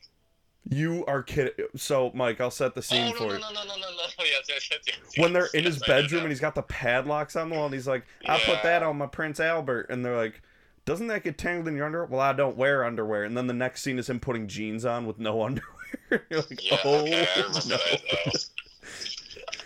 [0.72, 1.54] You are kidding.
[1.76, 3.40] So, Mike, I'll set the Oh scene no for no you.
[3.40, 4.04] no no no no no!
[4.20, 4.96] Yes yes yes yes.
[5.18, 7.74] When they're in yes, his bedroom and he's got the padlocks on the wall and
[7.74, 9.88] he's like, I put that on my Prince Albert.
[9.90, 10.42] And they're like,
[10.86, 12.06] doesn't that get tangled in your underwear?
[12.08, 13.24] Well, I don't wear underwear.
[13.24, 16.26] And then the next scene is him putting jeans on with no underwear.
[16.30, 17.60] You're like, Yeah, oh, okay, no.
[17.78, 18.46] that.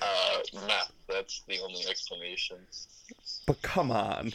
[0.02, 0.92] Uh, uh, math.
[1.10, 2.58] That's the only explanation.
[3.46, 4.34] But come on.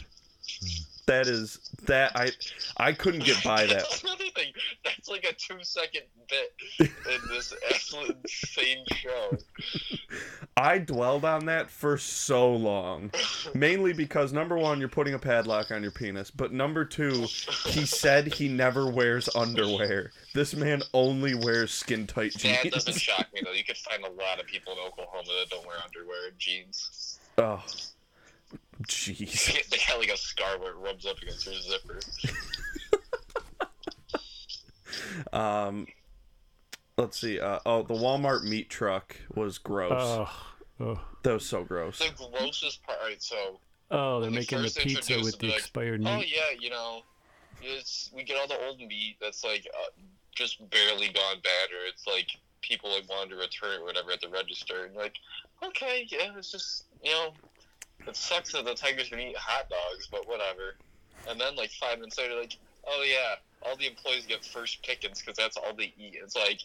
[1.09, 2.29] That is that I
[2.77, 3.77] I couldn't get by that.
[3.79, 4.53] That's another thing.
[4.85, 9.35] That's like a two-second bit in this absolute insane show.
[10.55, 13.09] I dwelled on that for so long.
[13.55, 17.25] Mainly because number one, you're putting a padlock on your penis, but number two,
[17.65, 20.11] he said he never wears underwear.
[20.35, 23.53] This man only wears skin tight That doesn't shock me though.
[23.53, 27.19] You could find a lot of people in Oklahoma that don't wear underwear and jeans.
[27.39, 27.63] Oh,
[28.83, 29.69] jeez.
[29.69, 31.99] They got like a scar where it rubs up against their zipper.
[35.33, 35.87] Um,
[36.97, 37.39] let's see.
[37.39, 39.91] Uh, oh, the Walmart meat truck was gross.
[39.93, 40.29] Oh,
[40.79, 41.99] oh, that was so gross.
[41.99, 42.99] The grossest part.
[42.99, 43.59] Alright, so
[43.91, 44.21] oh!
[44.21, 46.09] They're making the pizza with the like, expired meat.
[46.09, 47.01] oh yeah, you know,
[47.61, 50.01] it's we get all the old meat that's like uh,
[50.35, 52.27] just barely gone bad, or it's like
[52.61, 55.15] people like wanted to return it or whatever at the register, and like,
[55.63, 57.33] okay, yeah, it's just you know,
[58.07, 60.75] it sucks that the tigers can eat hot dogs, but whatever.
[61.27, 62.57] And then like five minutes later, like,
[62.87, 66.17] oh yeah, all the employees get first pickings because that's all they eat.
[66.21, 66.61] It's like,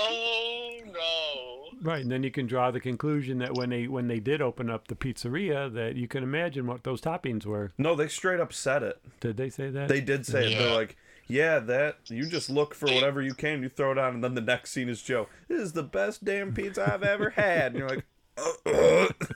[0.00, 1.78] oh no.
[1.82, 4.70] Right, and then you can draw the conclusion that when they when they did open
[4.70, 7.72] up the pizzeria, that you can imagine what those toppings were.
[7.78, 9.00] No, they straight up said it.
[9.20, 9.88] Did they say that?
[9.88, 10.58] They did say it.
[10.58, 14.14] They're like, yeah, that you just look for whatever you can, you throw it on,
[14.14, 15.28] and then the next scene is Joe.
[15.48, 17.72] This is the best damn pizza I've ever had.
[17.72, 18.04] And you're like,
[18.66, 19.26] uh,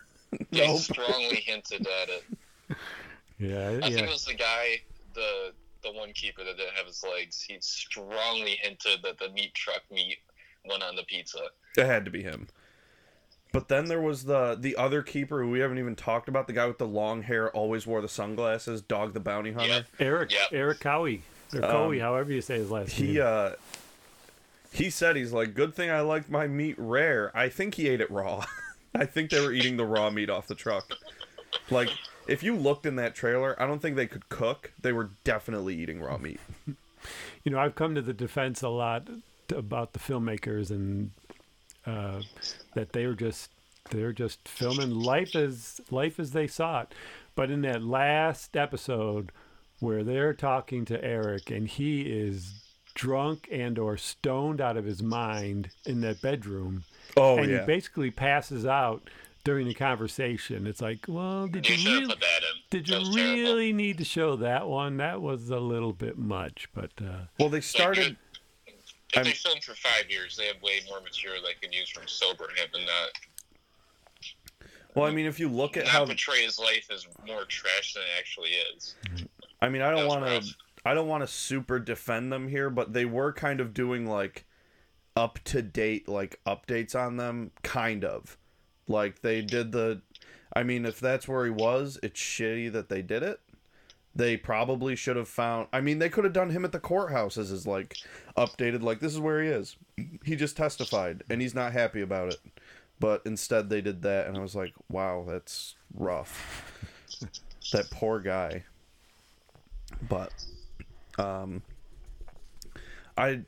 [0.51, 0.81] They nope.
[0.81, 2.25] strongly hinted at it.
[3.39, 4.81] yeah, I think it was the guy,
[5.15, 7.41] the the one keeper that didn't have his legs.
[7.43, 10.19] He strongly hinted that the meat truck meat
[10.69, 11.39] went on the pizza.
[11.77, 12.49] It had to be him.
[13.53, 16.53] But then there was the the other keeper who we haven't even talked about, the
[16.53, 19.87] guy with the long hair, always wore the sunglasses, Dog the Bounty Hunter.
[19.99, 20.07] Yeah.
[20.07, 20.47] Eric Yeah.
[20.53, 21.23] Eric Cowie
[21.55, 23.23] or Cowie, however you say his last He name.
[23.25, 23.51] uh
[24.71, 27.31] he said he's like, good thing I liked my meat rare.
[27.35, 28.45] I think he ate it raw.
[28.99, 30.93] I think they were eating the raw meat off the truck.
[31.71, 31.91] Like
[32.27, 34.73] if you looked in that trailer, I don't think they could cook.
[34.81, 36.41] They were definitely eating raw meat.
[37.45, 39.09] you know, I've come to the defense a lot
[39.55, 41.13] about the filmmakers and
[41.87, 42.23] uh,
[42.75, 43.51] that they were just
[43.91, 46.95] they're just filming life as life as they saw it.
[47.35, 49.33] But in that last episode
[49.79, 55.03] where they're talking to Eric and he is drunk and or stoned out of his
[55.03, 56.83] mind in that bedroom
[57.17, 57.61] Oh and yeah.
[57.61, 59.09] he basically passes out
[59.45, 60.67] during the conversation.
[60.67, 62.59] It's like, well, did You you really that in.
[62.71, 63.35] did That you was terrible.
[63.43, 64.97] really need to show that one?
[64.99, 68.17] That was a little bit much, but uh, well, they started
[68.67, 71.89] If I'm- they filmed for five years, they have way more material they can use
[71.89, 73.11] from sober him and not,
[74.95, 77.95] Well, I mean, if you look at not how portray his life as more trash
[77.95, 78.95] than it actually is.
[79.63, 80.55] I mean, I don't want to.
[80.85, 84.45] I don't want to super defend them here, but they were kind of doing like
[85.19, 88.39] up to date like updates on them kind of.
[88.87, 90.01] Like they did the
[90.55, 93.41] I mean, if that's where he was, it's shitty that they did it.
[94.15, 97.37] They probably should have found I mean, they could have done him at the courthouse
[97.37, 97.97] as his like
[98.37, 99.77] updated like this is where he is.
[100.25, 102.41] He just testified and he's not happy about it.
[103.01, 106.73] But instead they did that and I was like, "Wow, that's rough."
[107.73, 108.65] that poor guy.
[110.09, 110.33] But
[111.19, 111.63] um
[113.17, 113.43] I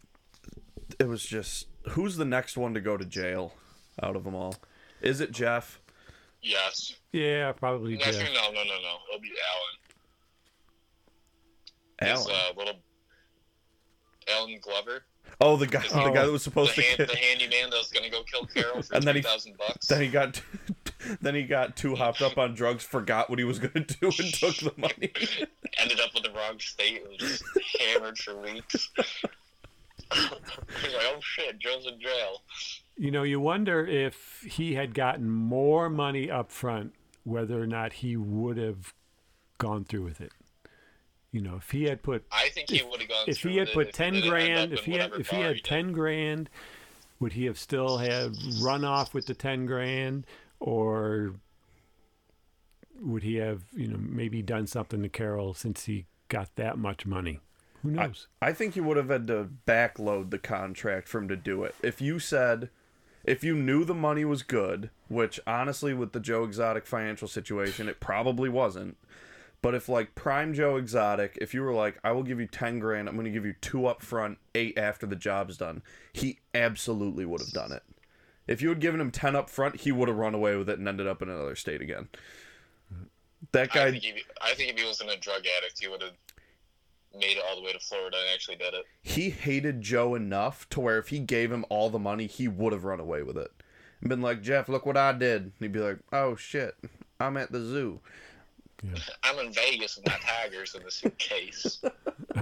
[1.00, 3.54] it was just who's the next one to go to jail
[4.02, 4.54] out of them all?
[5.02, 5.80] Is it Jeff?
[6.42, 6.94] Yes.
[7.12, 8.14] yeah, probably No, Jeff.
[8.16, 8.96] no, no, no, no.
[9.08, 9.32] It'll be
[12.00, 12.16] Alan.
[12.16, 12.34] His Alan.
[12.34, 12.80] uh, little
[14.28, 15.04] Alan Glover,
[15.40, 16.10] oh, the guy, the Oh.
[16.14, 18.46] guy that was the, supposed to hand, get, the handyman that was gonna go kill
[18.46, 19.86] Carole for And then he- bucks.
[19.88, 20.40] then he got
[21.20, 24.06] then he got too hopped up on drugs, forgot what he was going to do
[24.06, 25.10] and took the money.
[25.78, 27.44] Ended up with the wrong state and was just
[27.80, 28.90] hammered for weeks.
[30.14, 32.42] He's like, oh shit, Joe's in jail.
[32.96, 36.94] You know, you wonder if he had gotten more money up front,
[37.24, 38.94] whether or not he would have
[39.58, 40.32] gone through with it.
[41.32, 43.24] You know, if he had put I think he would have gone.
[43.28, 45.36] if through he had with it put if ten grand, if he had if he
[45.36, 45.64] had did.
[45.64, 46.50] ten grand,
[47.20, 50.26] would he have still had run off with the ten grand,
[50.58, 51.34] or
[53.00, 57.06] would he have you know maybe done something to Carole since he got that much
[57.06, 57.38] money?
[57.82, 58.26] Who knows?
[58.42, 61.74] I think you would have had to backload the contract for him to do it.
[61.82, 62.68] If you said,
[63.24, 67.88] if you knew the money was good, which honestly, with the Joe Exotic financial situation,
[67.88, 68.96] it probably wasn't.
[69.62, 72.78] But if like Prime Joe Exotic, if you were like, I will give you ten
[72.78, 76.38] grand, I'm going to give you two up front, eight after the job's done, he
[76.54, 77.82] absolutely would have done it.
[78.46, 80.78] If you had given him ten up front, he would have run away with it
[80.78, 82.08] and ended up in another state again.
[83.52, 86.02] That I guy, think, if, I think if he wasn't a drug addict, he would
[86.02, 86.12] have
[87.18, 88.84] made it all the way to Florida and actually did it.
[89.02, 92.72] he hated Joe enough to where if he gave him all the money, he would
[92.72, 93.50] have run away with it.
[94.00, 95.42] And been like, Jeff, look what I did.
[95.42, 96.74] And he'd be like, oh shit,
[97.18, 98.00] I'm at the zoo.
[98.82, 98.98] Yeah.
[99.24, 101.82] I'm in Vegas with my tigers in the suitcase.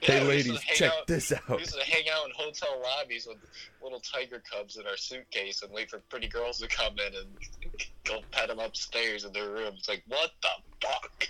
[0.00, 1.58] Hey Yeah, we ladies, check out- this We out.
[1.60, 3.38] used to hang out in hotel lobbies with
[3.82, 7.26] little tiger cubs in our suitcase and wait for pretty girls to come in and
[8.04, 9.78] go pet them upstairs in their rooms.
[9.80, 11.28] It's like, what the fuck?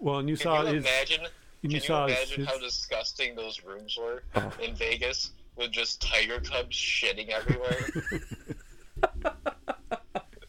[0.00, 1.20] Well, and you Can saw you imagine?
[1.22, 1.30] and
[1.62, 4.52] Can you you saw his, imagine his- how disgusting those rooms were Oh.
[4.62, 7.86] in Vegas with just tiger cubs shitting everywhere?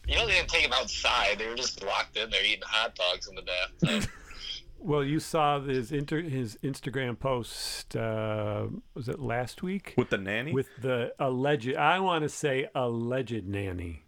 [0.06, 2.94] you know they didn't take them outside; they were just locked in there eating hot
[2.94, 4.10] dogs in the bathtub.
[4.78, 7.96] well, you saw his inter, his Instagram post.
[7.96, 9.94] Uh, was it last week?
[9.96, 10.52] With the nanny?
[10.52, 14.04] with the alleged i want to say alleged nanny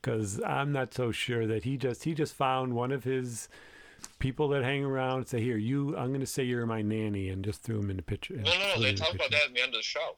[0.00, 3.48] because i'm not so sure that he just he just found one of his
[4.18, 7.44] people that hang around say, "Here, you, I'm going to say you're my nanny," and
[7.44, 8.34] just threw him in the picture.
[8.34, 8.82] Uh, no, no, no.
[8.82, 10.16] They talk about that at the end of the show.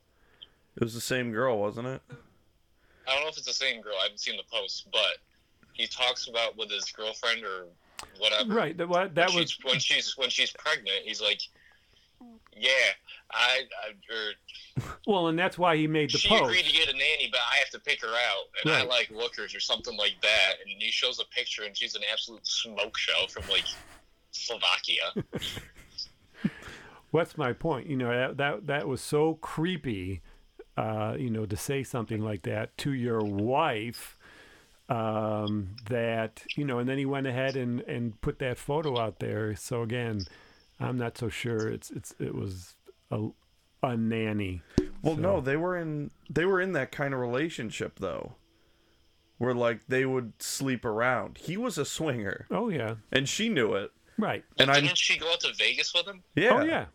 [0.77, 2.03] It was the same girl, wasn't it?
[3.07, 3.95] I don't know if it's the same girl.
[4.01, 5.19] I haven't seen the post, but
[5.73, 7.67] he talks about with his girlfriend or
[8.19, 8.53] whatever.
[8.53, 8.77] Right.
[8.77, 11.01] That, what, that when was she's, when she's when she's pregnant.
[11.05, 11.41] He's like,
[12.57, 12.71] "Yeah,
[13.31, 16.45] I, I or well, and that's why he made the she post.
[16.45, 19.11] agreed to get a nanny, but I have to pick her out, and I like
[19.11, 22.97] lookers or something like that." And he shows a picture, and she's an absolute smoke
[22.97, 23.65] show from like
[24.31, 25.13] Slovakia.
[27.11, 27.89] What's my point?
[27.89, 30.23] You know that that that was so creepy.
[30.75, 34.19] Uh, you know, to say something like that to your wife.
[34.89, 39.21] Um, that you know, and then he went ahead and and put that photo out
[39.21, 39.55] there.
[39.55, 40.23] So again,
[40.83, 42.75] I'm not so sure it's it's it was
[43.11, 43.29] a
[43.83, 44.63] a nanny.
[45.03, 48.35] Well, So- no, they were in they were in that kind of relationship though,
[49.39, 51.39] where like they would sleep around.
[51.39, 53.91] He was a swinger, Oh yeah, and she knew it.
[54.19, 54.45] right.
[54.59, 56.23] And I, Didn't she go out to Vegas with him?
[56.35, 56.87] yeah, Oh yeah.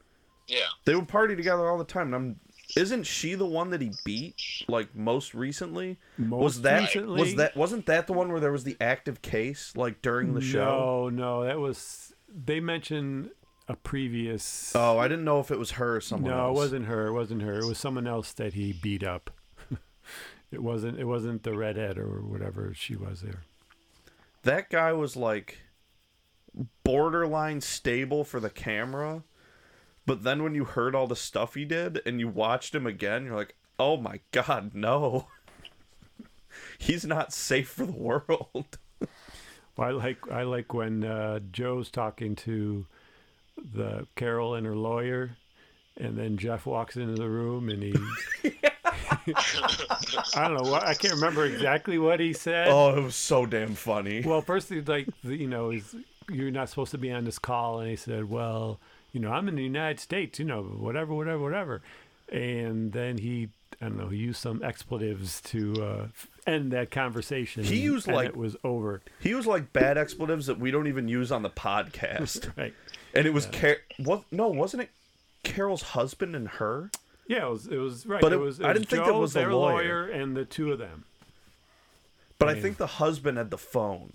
[0.47, 0.59] Yeah.
[0.85, 2.13] they would party together all the time.
[2.13, 2.39] And I'm,
[2.77, 4.35] isn't she the one that he beat
[4.69, 5.97] like most recently?
[6.17, 9.21] Most was that recently, was that wasn't that the one where there was the active
[9.21, 11.09] case like during the show?
[11.09, 13.31] No, no, that was they mentioned
[13.67, 14.71] a previous.
[14.75, 16.57] Oh, I didn't know if it was her or someone no, else.
[16.57, 17.07] it wasn't her.
[17.07, 17.59] It wasn't her.
[17.59, 19.29] It was someone else that he beat up.
[20.51, 20.99] it wasn't.
[20.99, 23.43] It wasn't the redhead or whatever she was there.
[24.43, 25.59] that guy was like
[26.83, 29.23] borderline stable for the camera
[30.05, 33.25] but then when you heard all the stuff he did and you watched him again
[33.25, 35.27] you're like oh my god no
[36.79, 38.77] he's not safe for the world
[39.75, 40.17] Well, I like.
[40.31, 42.87] I like when uh, Joe's talking to
[43.73, 45.37] the Carole and her lawyer,
[45.97, 47.95] and then Jeff walks into the room and he.
[50.35, 50.71] I don't know.
[50.71, 52.67] what I can't remember exactly what he said.
[52.69, 55.77] oh it was so damn funny Well, first he's like, you know,
[56.29, 58.79] you're not supposed to be on this call, and he said, well,
[59.11, 61.81] you know, I'm in the United States, you know, whatever, whatever, whatever,
[62.31, 63.49] and then he,
[63.81, 66.07] I don't know, he used some expletives to uh,
[66.45, 67.63] end that conversation.
[67.63, 69.01] He used, like- it was over.
[69.19, 72.73] he used like bad expletives that we don't even use on the podcast Right?
[73.17, 74.89] And it was Car- what no wasn't it
[75.43, 76.91] carole's husband and her
[77.27, 77.67] Yeah, it was.
[77.67, 78.21] It was right.
[78.21, 78.59] But it, it- was.
[78.59, 80.07] It I didn't think Joe, that was the their lawyer.
[80.07, 81.03] and the two of them.
[82.39, 82.61] But I Damn.
[82.63, 84.13] think the husband had the phone,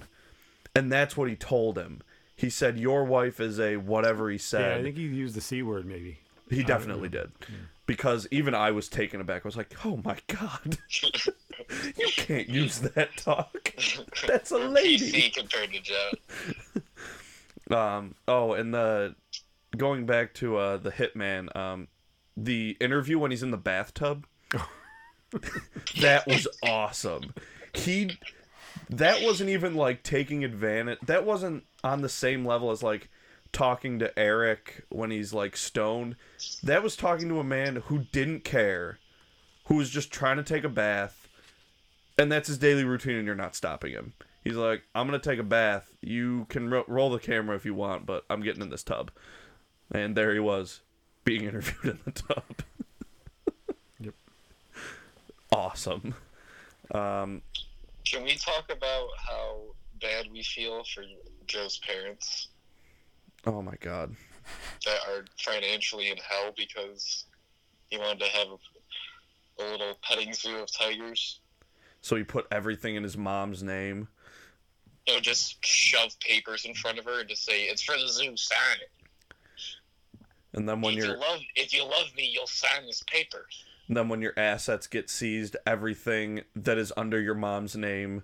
[0.76, 2.00] and that's what he told him.
[2.36, 4.60] He said, "Your wife is a whatever." He said.
[4.60, 4.80] Yeah, said.
[4.80, 6.18] I think he used the c word maybe.
[6.48, 7.32] he definitely did,
[7.86, 9.44] because even I was taken aback.
[9.44, 10.78] I was like, "Oh my god,
[11.96, 13.74] you can't use that talk.
[14.28, 16.14] That's a lady." PC compared to Jeff.
[17.70, 18.14] Um.
[18.26, 19.14] Oh, and the
[19.76, 21.54] going back to uh the hitman.
[21.56, 21.88] Um,
[22.36, 24.26] the interview when he's in the bathtub.
[26.00, 27.34] that was awesome.
[27.72, 28.18] He
[28.90, 30.98] that wasn't even like taking advantage.
[31.06, 33.08] That wasn't on the same level as like
[33.52, 36.16] talking to Eric when he's like stoned.
[36.62, 38.98] That was talking to a man who didn't care,
[39.66, 41.28] who was just trying to take a bath,
[42.18, 44.12] and that's his daily routine, and you're not stopping him.
[44.44, 45.94] He's like, I'm gonna take a bath.
[46.00, 49.10] You can ro- roll the camera if you want, but I'm getting in this tub.
[49.92, 50.80] And there he was,
[51.24, 52.44] being interviewed in the tub.
[54.00, 54.14] Yep.
[55.52, 56.14] Awesome.
[56.92, 57.40] Um,
[58.04, 59.60] Can we talk about how
[60.00, 61.04] bad we feel for
[61.46, 62.48] Joe's parents
[63.46, 64.14] oh my god.
[64.84, 67.26] that are financially in hell because
[67.90, 71.40] he wanted to have a, a little petting zoo of tigers?
[72.00, 74.08] So he put everything in his mom's name.
[75.06, 78.08] You know, just shove papers in front of her and just say, "It's for the
[78.08, 78.36] zoo.
[78.36, 78.90] Sign it."
[80.54, 83.46] And then when if your you love, if you love me, you'll sign this paper.
[83.88, 88.22] and then when your assets get seized, everything that is under your mom's name,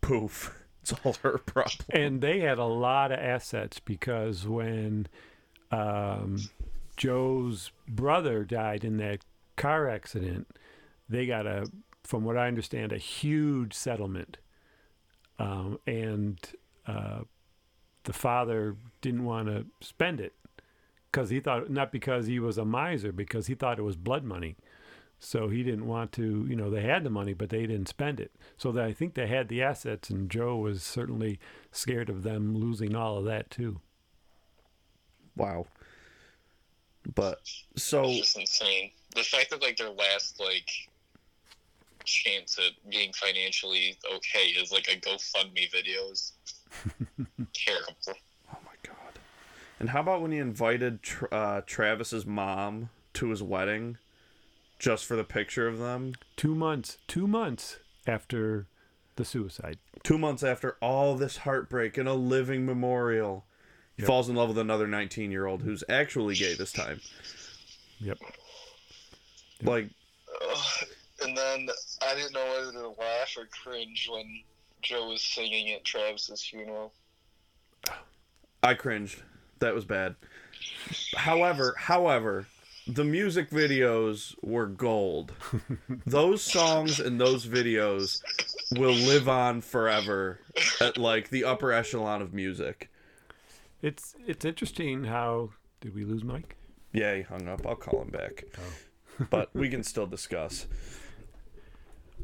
[0.00, 1.86] poof, it's all her problem.
[1.90, 5.06] And they had a lot of assets because when
[5.70, 6.38] um,
[6.96, 9.20] Joe's brother died in that
[9.56, 10.48] car accident,
[11.08, 11.66] they got a,
[12.04, 14.38] from what I understand, a huge settlement.
[15.38, 16.38] Um, and
[16.86, 17.20] uh,
[18.04, 20.34] the father didn't want to spend it
[21.10, 24.24] because he thought, not because he was a miser, because he thought it was blood
[24.24, 24.56] money.
[25.20, 28.20] So he didn't want to, you know, they had the money, but they didn't spend
[28.20, 28.32] it.
[28.56, 31.40] So that I think they had the assets, and Joe was certainly
[31.72, 33.80] scared of them losing all of that too.
[35.36, 35.66] Wow.
[37.14, 37.40] But
[37.76, 38.90] so It's just insane.
[39.14, 40.70] The fact that like their last like
[42.08, 46.32] chance at being financially okay is like a GoFundMe video is
[47.54, 47.94] terrible.
[48.52, 49.18] Oh my god.
[49.80, 53.98] And how about when he invited Tr- uh, Travis's mom to his wedding
[54.78, 56.14] just for the picture of them?
[56.36, 58.66] Two months, two months after
[59.16, 59.78] the suicide.
[60.02, 63.44] Two months after all this heartbreak and a living memorial,
[63.96, 67.00] he falls in love with another 19 year old who's actually gay this time.
[68.00, 68.18] Yep.
[69.62, 69.90] Like,
[70.48, 70.88] Ugh.
[71.22, 71.68] and then
[72.08, 74.40] I didn't know whether to laugh or cringe when
[74.80, 76.92] Joe was singing at Travis's funeral.
[78.62, 79.22] I cringed.
[79.58, 80.14] That was bad.
[81.14, 82.46] However, however,
[82.86, 85.32] the music videos were gold.
[86.06, 88.22] those songs and those videos
[88.72, 90.40] will live on forever
[90.80, 92.90] at like the upper echelon of music.
[93.82, 95.50] It's it's interesting how
[95.80, 96.56] did we lose Mike?
[96.92, 97.66] Yeah, he hung up.
[97.66, 98.44] I'll call him back.
[98.56, 99.26] Oh.
[99.30, 100.66] but we can still discuss.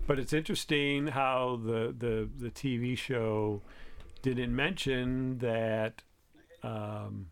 [0.06, 3.62] But it's interesting how the the the TV show
[4.22, 6.02] didn't mention that
[6.62, 7.28] um,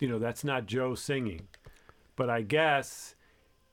[0.00, 1.48] you know that's not Joe singing,
[2.16, 3.14] but I guess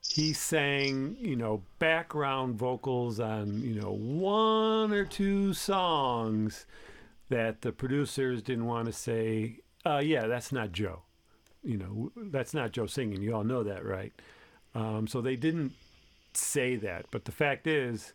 [0.08, 6.66] he sang you know background vocals on you know one or two songs
[7.30, 9.58] that the producers didn't want to say.
[9.84, 11.02] Uh, yeah, that's not Joe.
[11.62, 13.22] You know, that's not Joe singing.
[13.22, 14.12] You all know that, right?
[14.74, 15.72] Um, so they didn't
[16.34, 17.06] say that.
[17.10, 18.12] But the fact is,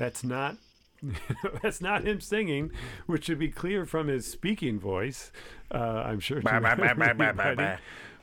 [0.00, 0.56] that's not
[1.62, 2.70] that's not him singing,
[3.06, 5.30] which should be clear from his speaking voice.
[5.70, 6.40] Uh, I'm sure.
[6.40, 7.76] Bah, bah, bah, bah, bah, bah, bah.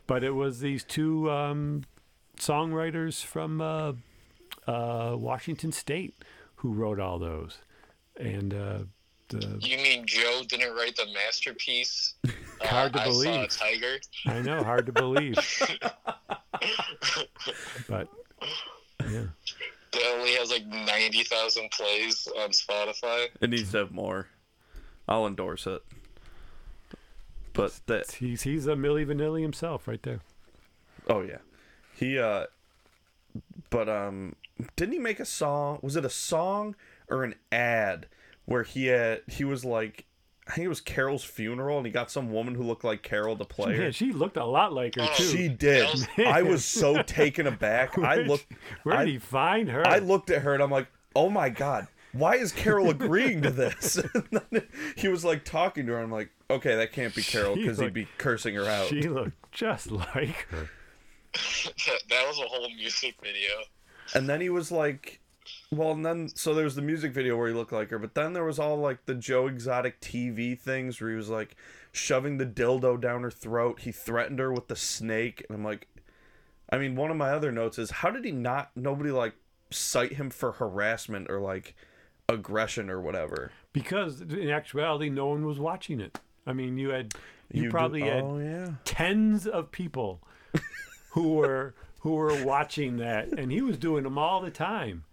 [0.07, 1.84] But it was these two um,
[2.39, 3.93] songwriters from uh,
[4.67, 6.15] uh, Washington State
[6.57, 7.59] who wrote all those,
[8.19, 8.80] and uh,
[9.30, 12.15] the, You mean Joe didn't write the masterpiece?
[12.59, 13.49] Uh, Hard to I saw a believe.
[13.49, 13.97] tiger.
[14.25, 15.36] I know hard to believe,
[17.88, 18.07] but
[19.11, 19.25] yeah.
[19.93, 23.27] That only has like ninety thousand plays on Spotify.
[23.41, 24.27] It needs to have more.
[25.07, 25.81] I'll endorse it.
[27.53, 30.19] But that He's he's a Milli Vanilli himself, right there.
[31.09, 31.38] oh yeah.
[31.95, 32.45] He uh
[33.69, 34.35] but um
[34.75, 35.79] didn't he make a song?
[35.81, 36.75] Was it a song
[37.09, 38.07] or an ad
[38.45, 40.05] where he had he was like
[40.48, 43.36] I think it was Carole's funeral and he got some woman who looked like Carole
[43.36, 43.82] to play her.
[43.84, 45.24] Man, she looked a lot like her Oh, too.
[45.24, 45.88] She did.
[46.18, 46.28] Man.
[46.28, 47.98] I was so taken aback.
[47.98, 48.45] I Where'd- looked
[48.84, 49.86] Where did I- he find her?
[49.86, 53.50] I looked at her and I'm like, "Oh my god, why is Carole agreeing to
[53.52, 56.00] this?" And then he was like talking to her.
[56.00, 59.52] I'm like, "Okay, that can't be Carole because he'd be cursing her out." She looked
[59.52, 60.70] just like her.
[61.34, 63.52] that, that was a whole music video.
[64.14, 65.20] And then he was like,
[65.72, 68.13] "Well," and then so there was the music video where he looked like her, but
[68.15, 71.55] then there was all like the Joe Exotic TV things where he was like
[71.91, 73.82] shoving the dildo down her throat.
[73.82, 75.88] He threatened her with the snake, and I'm like,
[76.70, 78.72] I mean, one of my other notes is how did he not?
[78.76, 79.34] Nobody like
[79.72, 81.76] cite him for harassment or like
[82.30, 83.51] aggression or whatever.
[83.74, 86.20] Because in actuality, no one was watching it.
[86.45, 87.13] I mean, you had
[87.51, 88.72] you, do- probably had Oh yeah.
[88.86, 90.22] tens of people
[91.11, 95.03] who were who were watching that, and he was doing them all the time.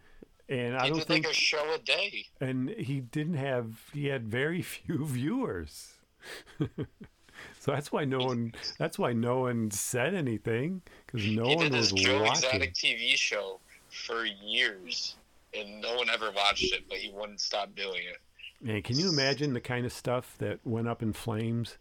[0.48, 2.26] And I don't think, like a show a day.
[2.40, 5.92] and he didn't have he had very few viewers.
[6.58, 11.64] so that's why no one that's why no one said anything because no he one
[11.64, 12.44] did was this Joe watching.
[12.50, 15.16] Exotic TV show for years,
[15.56, 18.18] and no one ever watched it, but he wouldn't stop doing it.
[18.60, 21.76] Man, can you imagine the kind of stuff that went up in flames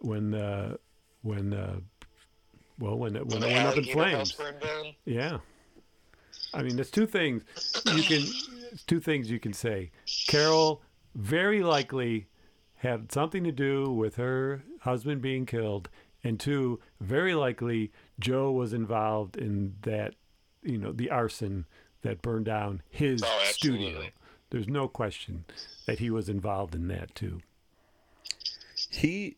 [0.00, 0.76] when uh,
[1.22, 1.76] when uh,
[2.78, 4.36] well when it when the it went up in flames?
[5.04, 5.38] Yeah.
[6.54, 7.42] I mean, there's two things
[7.94, 8.24] you can
[8.86, 9.90] two things you can say.
[10.28, 10.82] Carole
[11.14, 12.26] very likely
[12.76, 15.88] had something to do with her husband being killed,
[16.22, 20.14] and two, very likely Joe was involved in that,
[20.62, 21.66] you know, the arson
[22.02, 24.04] that burned down his Oh, studio.
[24.50, 25.44] There's no question
[25.86, 27.40] that he was involved in that too.
[28.90, 29.36] he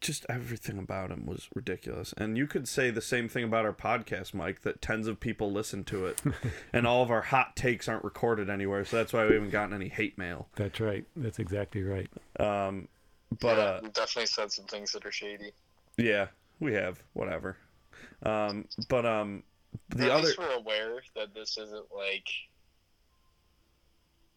[0.00, 3.72] just everything about him was ridiculous and you could say the same thing about our
[3.72, 6.22] podcast mike that tens of people listen to it
[6.72, 9.74] and all of our hot takes aren't recorded anywhere so that's why we haven't gotten
[9.74, 11.04] any hate mail That's right.
[11.16, 12.08] That's exactly right.
[12.38, 12.88] um
[13.40, 15.52] but Yeah, uh definitely said some things that are shady.
[15.98, 16.28] yeah
[16.60, 17.56] we have whatever
[18.24, 19.42] um but um
[19.90, 22.26] the At other least we're aware that this isn't like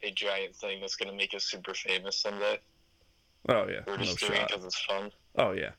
[0.04, 2.60] a giant thing that's going to make us super famous someday.
[3.50, 5.12] oh yeah We're no just doing it because it's fun.
[5.36, 5.72] Oh yeah.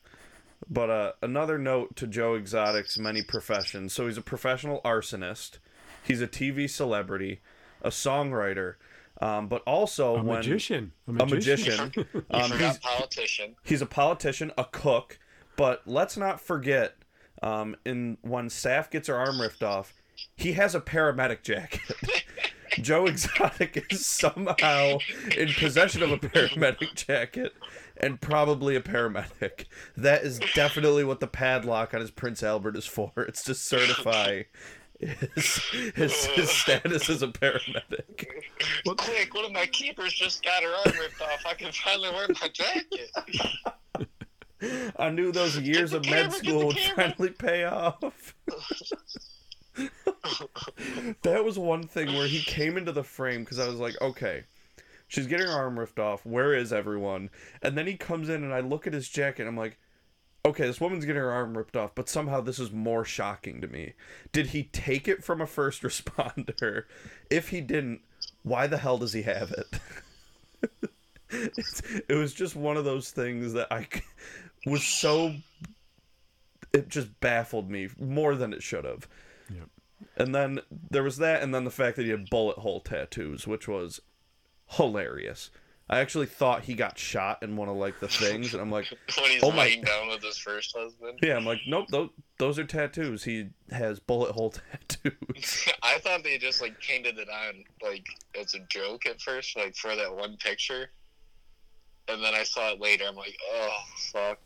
[0.69, 3.93] But uh, another note to Joe Exotic's many professions.
[3.93, 5.59] So he's a professional arsonist.
[6.03, 7.41] He's a TV celebrity,
[7.81, 8.75] a songwriter,
[9.21, 10.91] um, but also A when magician.
[11.07, 11.91] A a magician.
[11.95, 12.05] magician.
[12.13, 13.55] You um, he's, politician.
[13.63, 15.19] he's a politician, a cook.
[15.55, 16.95] But let's not forget,
[17.41, 19.93] um, in when Saff gets her arm ripped off,
[20.35, 21.81] he has a paramedic jacket.
[22.81, 24.97] Joe Exotic is somehow
[25.37, 27.53] in possession of a paramedic jacket
[27.97, 29.65] and probably a paramedic.
[29.97, 33.11] That is definitely what the padlock on his Prince Albert is for.
[33.17, 34.43] It's to certify
[34.99, 35.57] his
[35.95, 38.25] his, his status as a paramedic.
[38.85, 41.45] Quick, one of my keepers just got her arm ripped off.
[41.45, 43.11] I can finally wear my jacket.
[44.97, 48.35] I knew those years of camera, med school would finally pay off.
[51.23, 54.43] that was one thing where he came into the frame because I was like, okay,
[55.15, 56.25] she's getting her arm ripped off.
[56.25, 57.29] Where is everyone?
[57.61, 59.79] And then he comes in and I look at his jacket and I'm like,
[60.43, 63.67] okay, this woman's getting her arm ripped off, but somehow this is more shocking to
[63.67, 63.93] me.
[64.33, 66.83] Did he take it from a first responder?
[67.29, 68.01] If he didn't,
[68.43, 69.79] why the hell does he have it?
[71.29, 73.87] it's, it was just one of those things that I
[74.65, 75.33] was so.
[76.73, 79.07] It just baffled me more than it should have.
[79.49, 79.69] Yep.
[80.17, 80.59] And then
[80.91, 84.01] there was that, and then the fact that he had bullet hole tattoos, which was
[84.67, 85.49] hilarious.
[85.87, 88.87] I actually thought he got shot in one of like the things, and I'm like,
[89.21, 91.19] when he's Oh my- down with his first husband.
[91.21, 92.09] yeah, I'm like, nope, those
[92.39, 93.23] those are tattoos.
[93.23, 94.49] He has bullet hole
[94.89, 95.67] tattoos.
[95.83, 98.05] I thought they just like painted it on like
[98.39, 100.89] as a joke at first, like for that one picture.
[102.07, 103.05] And then I saw it later.
[103.07, 103.77] I'm like, oh
[104.11, 104.39] fuck.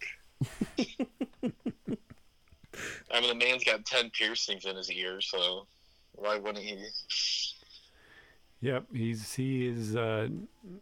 [3.11, 5.67] I mean, the man's got ten piercings in his ear, so
[6.13, 6.85] why wouldn't he?
[8.61, 10.27] Yep, he's he is uh,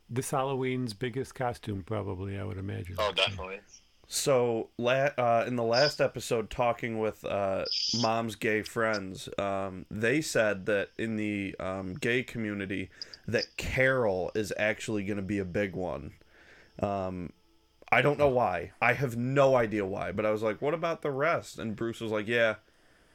[0.10, 2.38] this Halloween's biggest costume, probably.
[2.40, 2.96] I would imagine.
[2.98, 3.60] Oh, definitely.
[4.08, 7.66] So, la- uh, in the last episode, talking with uh,
[8.00, 12.90] mom's gay friends, um, they said that in the um, gay community,
[13.28, 16.14] that Carole is actually going to be a big one.
[16.82, 17.34] Um,
[17.92, 18.72] I don't know why.
[18.82, 20.14] I have no idea why.
[20.14, 22.56] But I was like, "What about the rest?" And Bruce was like, "Yeah,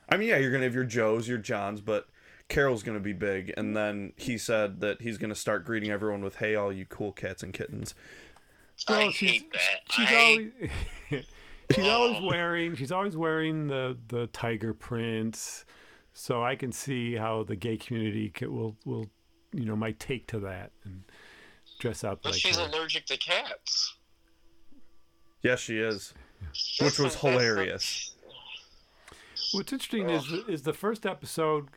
[0.09, 2.07] I mean, yeah, you're gonna have your Joes, your Johns, but
[2.49, 6.37] Carole's gonna be big." And then he said that he's gonna start greeting everyone with,
[6.37, 7.95] "Hey, all you cool cats and kittens."
[8.89, 9.93] I she's- hate that.
[9.93, 10.51] She's I, always
[11.75, 12.27] she's always oh.
[12.27, 15.65] wearing she's always wearing the the tiger prints,
[16.13, 19.09] so I can see how the gay community will will
[19.53, 21.05] you know might take to that and
[21.79, 22.67] dress up but like she's her.
[22.67, 23.95] allergic to cats.
[25.43, 26.15] Yes, she is.
[26.81, 28.15] Which was the- that's the- hilarious.
[29.53, 31.69] What's interesting is is the first episode.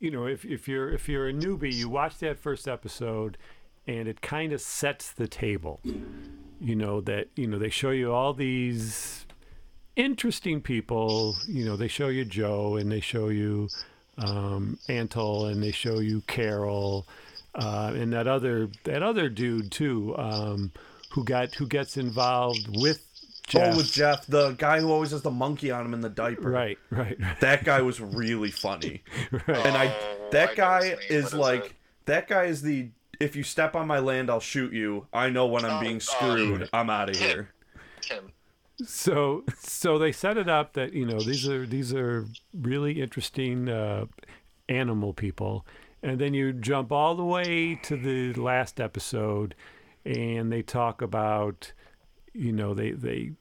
[0.00, 3.36] You know, if if you're if you're a newbie, you watch that first episode,
[3.86, 5.80] and it kind of sets the table.
[6.60, 9.26] You know that you know they show you all these
[9.96, 11.36] interesting people.
[11.46, 13.68] You know, they show you Joe, and they show you
[14.16, 17.06] um, Antle, and they show you Carole,
[17.54, 20.72] uh, and that other that other dude too, um,
[21.10, 23.04] who got who gets involved with
[23.48, 23.74] Jeff.
[23.74, 26.50] Oh, with Jeff, the guy who always has the monkey on him in the diaper.
[26.50, 27.40] Right, right, right.
[27.40, 29.02] That guy was really funny.
[29.32, 29.66] right.
[29.66, 31.18] And I Oh, that know guy his name.
[31.18, 31.72] is like it?
[32.06, 32.90] that guy is the
[33.20, 35.06] if you step on my land I'll shoot you.
[35.12, 36.68] I know when I'm Oh, being oh, screwed.
[36.72, 37.50] I'm out of here.
[38.00, 38.32] Tim.
[38.84, 43.68] so so they set it up that you know these are these are really interesting
[43.68, 44.06] uh,
[44.68, 45.66] animal people
[46.02, 49.54] and then you jump all the way to the last episode
[50.04, 51.72] and they talk about
[52.32, 53.32] you know they they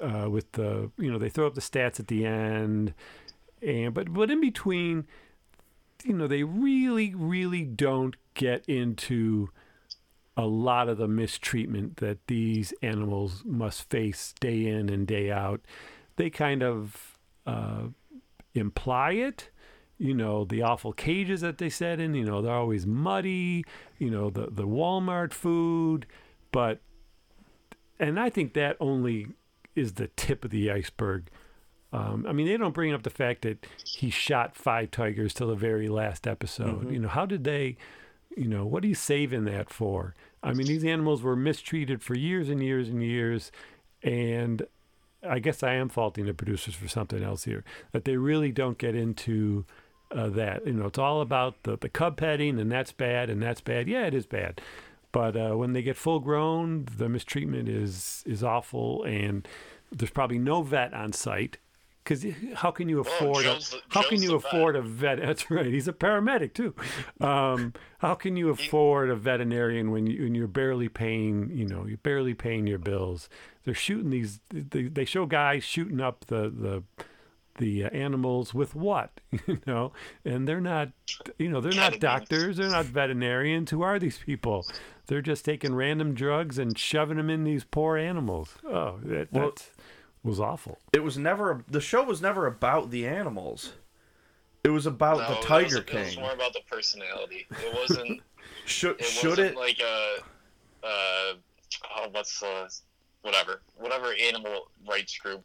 [0.00, 2.94] uh, with the you know they throw up the stats at the end
[3.62, 5.06] and but but in between
[6.04, 9.48] you know they really really don't get into
[10.36, 15.62] a lot of the mistreatment that these animals must face day in and day out.
[16.16, 17.16] They kind of
[17.46, 17.84] uh,
[18.54, 19.50] imply it.
[19.98, 23.64] You know, the awful cages that they set in, you know, they're always muddy,
[23.98, 26.04] you know, the, the Walmart food.
[26.52, 26.80] But,
[27.98, 29.28] and I think that only
[29.74, 31.28] is the tip of the iceberg.
[31.92, 35.48] Um, I mean, they don't bring up the fact that he shot five tigers till
[35.48, 36.90] the very last episode.
[36.90, 37.76] You know, how did they,
[38.36, 40.14] you know, what are you saving that for?
[40.42, 43.50] I mean, these animals were mistreated for years and years and years,
[44.02, 44.66] and
[45.26, 48.78] I guess I am faulting the producers for something else here that they really don't
[48.78, 49.64] get into
[50.14, 50.66] uh, that.
[50.66, 53.88] You know, it's all about the the cub petting, and that's bad, and that's bad.
[53.88, 54.60] Yeah, it is bad,
[55.16, 59.48] but uh, when they get full grown, the mistreatment is is awful, and
[59.90, 61.56] there's probably no vet on site.
[62.04, 64.52] Because how can you afford a, Joe's how can you the vet.
[64.52, 65.18] afford a vet?
[65.22, 65.64] That's right.
[65.64, 66.74] He's a paramedic too.
[67.18, 71.50] Um, how can you afford a veterinarian when you when you're barely paying?
[71.50, 73.30] You know, you're barely paying your bills.
[73.64, 74.40] They're shooting these.
[74.50, 76.82] They, they show guys shooting up the the
[77.58, 79.92] the uh, animals with what you know,
[80.24, 80.90] and they're not.
[81.38, 82.56] You know, they're not doctors.
[82.58, 83.70] They're not veterinarians.
[83.70, 84.66] Who are these people?
[85.06, 88.56] They're just taking random drugs and shoving them in these poor animals.
[88.66, 89.70] Oh, that, Well- that
[90.22, 90.78] was awful.
[90.92, 93.72] It was never the show was never about the animals.
[94.64, 96.20] It was about No, the it Tiger was, It was King.
[96.22, 97.46] more about the personality.
[97.50, 98.20] It wasn't.
[98.64, 99.56] Should It should wasn't it?
[99.56, 100.16] like a,
[100.84, 101.34] uh,
[101.96, 102.68] oh, what's uh,
[103.22, 105.44] whatever, whatever animal rights group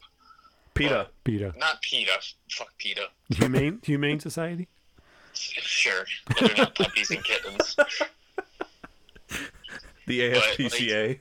[0.74, 1.08] PETA.
[1.24, 2.12] PETA, Not PETA.
[2.50, 3.06] Fuck PETA.
[3.30, 4.68] Humane Humane Society.
[5.34, 6.04] Sure,
[6.38, 7.74] they're not puppies and kittens.
[10.06, 11.18] The But, ASPCA.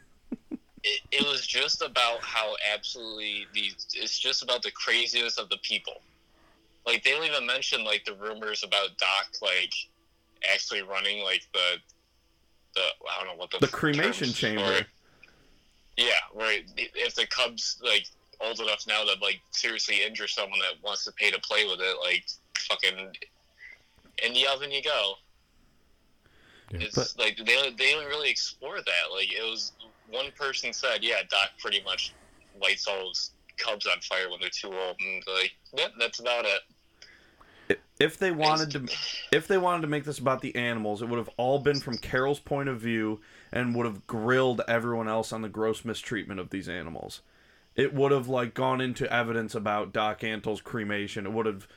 [0.83, 3.87] It, it was just about how absolutely these.
[3.93, 6.01] It's just about the craziness of the people.
[6.85, 9.73] Like they don't even mention like the rumors about Doc like
[10.51, 11.77] actually running like the
[12.73, 14.65] the I don't know what the The cremation chamber.
[14.79, 14.85] for.
[15.97, 18.07] Yeah, where if the Cubs like
[18.43, 21.79] old enough now to like seriously injure someone that wants to pay to play with
[21.79, 22.25] it, like
[22.57, 23.13] fucking
[24.23, 25.13] in the oven you go.
[26.71, 27.43] Yeah, It's but- like they
[27.77, 29.11] they didn't really explore that.
[29.13, 29.73] Like it was
[30.09, 32.13] one person said, yeah, Doc pretty much
[32.61, 36.45] lights all his Cubs on fire when they're too old, and like, yeah, that's about
[36.45, 37.79] it.
[37.99, 38.87] if they wanted to
[39.31, 41.97] if they wanted to make this about the animals it would have all been from
[41.97, 43.21] carole's point of view
[43.53, 47.21] and would have grilled everyone else on the gross mistreatment of these animals
[47.75, 51.67] it would have like gone into evidence about doc antle's cremation it would have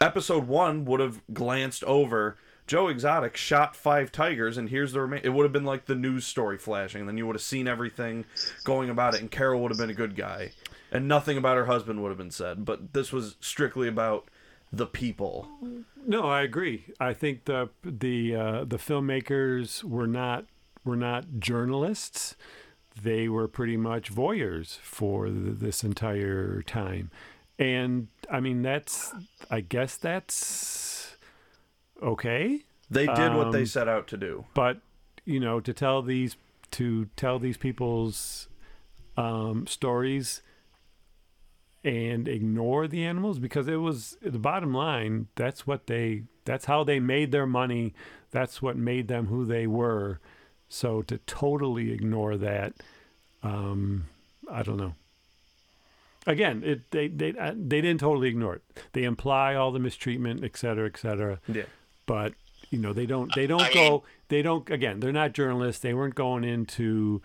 [0.00, 5.20] episode one would have glanced over joe exotic shot five tigers and here's the remain
[5.24, 7.68] it would have been like the news story flashing and then you would have seen
[7.68, 8.24] everything
[8.64, 10.50] going about it and carole would have been a good guy
[10.90, 14.28] and nothing about her husband would have been said but this was strictly about
[14.72, 15.48] the people
[16.06, 16.86] No, I agree.
[16.98, 20.46] I think the the uh, the filmmakers were not
[20.84, 22.36] were not journalists.
[23.00, 27.10] They were pretty much voyeurs for th this entire time,
[27.58, 29.12] and I mean that's
[29.50, 31.16] I guess that's
[32.02, 32.60] okay.
[32.90, 34.44] They did what they Um, set out to do.
[34.54, 34.80] but
[35.24, 36.36] you know to tell these
[36.72, 38.48] to tell these people's
[39.16, 40.42] um, stories
[41.84, 46.84] and ignore the animals because it was the bottom line that's what they that's how
[46.84, 47.92] they made their money
[48.30, 50.18] that's what made them who they were
[50.74, 52.72] so to totally ignore that
[53.42, 54.06] um
[54.50, 54.94] i don't know.
[56.26, 58.62] Again it they they uh, they didn't totally ignore it.
[58.92, 61.40] They imply all the mistreatment et cetera et cetera.
[61.48, 61.64] Yeah.
[62.06, 62.34] but
[62.70, 65.82] you know they don't they don't I go mean- they don't again they're not journalists.
[65.82, 67.20] They weren't going into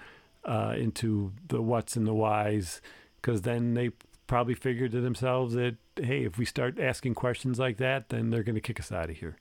[0.46, 2.82] uh, into the what's and the whys
[3.22, 3.92] because then they
[4.26, 8.44] probably figured to themselves that hey if we start asking questions like that then they're
[8.44, 9.38] going to kick us out of here.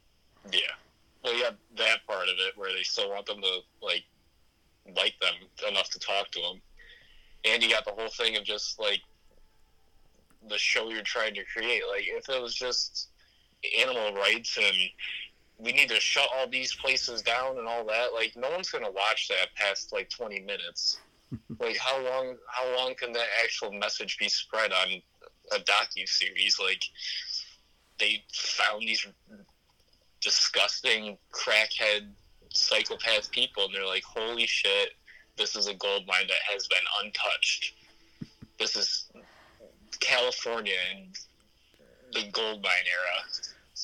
[0.53, 0.61] Yeah.
[1.47, 4.05] Have that part of it where they still want them to like
[4.97, 5.35] like them
[5.69, 6.61] enough to talk to them,
[7.45, 9.01] and you got the whole thing of just like
[10.49, 11.83] the show you're trying to create.
[11.89, 13.09] Like if it was just
[13.81, 14.77] animal rights and
[15.59, 18.91] we need to shut all these places down and all that, like no one's gonna
[18.91, 20.99] watch that past like 20 minutes.
[21.61, 22.37] like how long?
[22.49, 24.89] How long can that actual message be spread on
[25.53, 26.59] a docu series?
[26.61, 26.83] Like
[27.99, 29.07] they found these
[30.21, 32.09] disgusting crackhead
[32.51, 34.91] psychopath people and they're like holy shit
[35.37, 37.75] this is a gold mine that has been untouched
[38.59, 39.11] this is
[40.01, 41.09] california and
[42.13, 43.27] the gold mine era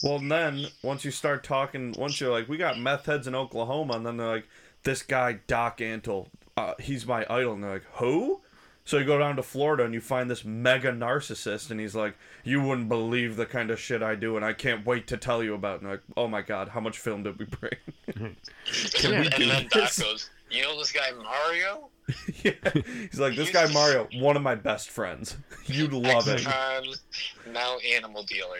[0.02, 3.94] Well, then once you start talking, once you're like, we got meth heads in Oklahoma,
[3.94, 4.48] and then they're like,
[4.82, 6.26] this guy Doc Antle,
[6.56, 8.40] uh, he's my idol, and they're like, who?
[8.84, 12.16] So you go down to Florida and you find this mega narcissist, and he's like,
[12.42, 15.42] you wouldn't believe the kind of shit I do, and I can't wait to tell
[15.42, 15.76] you about.
[15.76, 15.82] it.
[15.82, 17.74] And like, oh my god, how much film did we bring?
[18.94, 19.96] Can we and do then this?
[19.96, 21.88] doc goes you know this guy mario
[22.42, 22.52] yeah.
[23.10, 25.36] He's like, this guy Mario, one of my best friends.
[25.66, 26.44] You'd love it.
[26.46, 26.84] Ex-con,
[27.52, 28.58] now animal dealer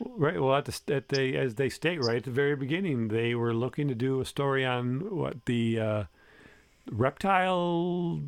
[0.00, 3.34] right well at the at the as they state right at the very beginning they
[3.34, 6.04] were looking to do a story on what the uh,
[6.90, 8.20] reptile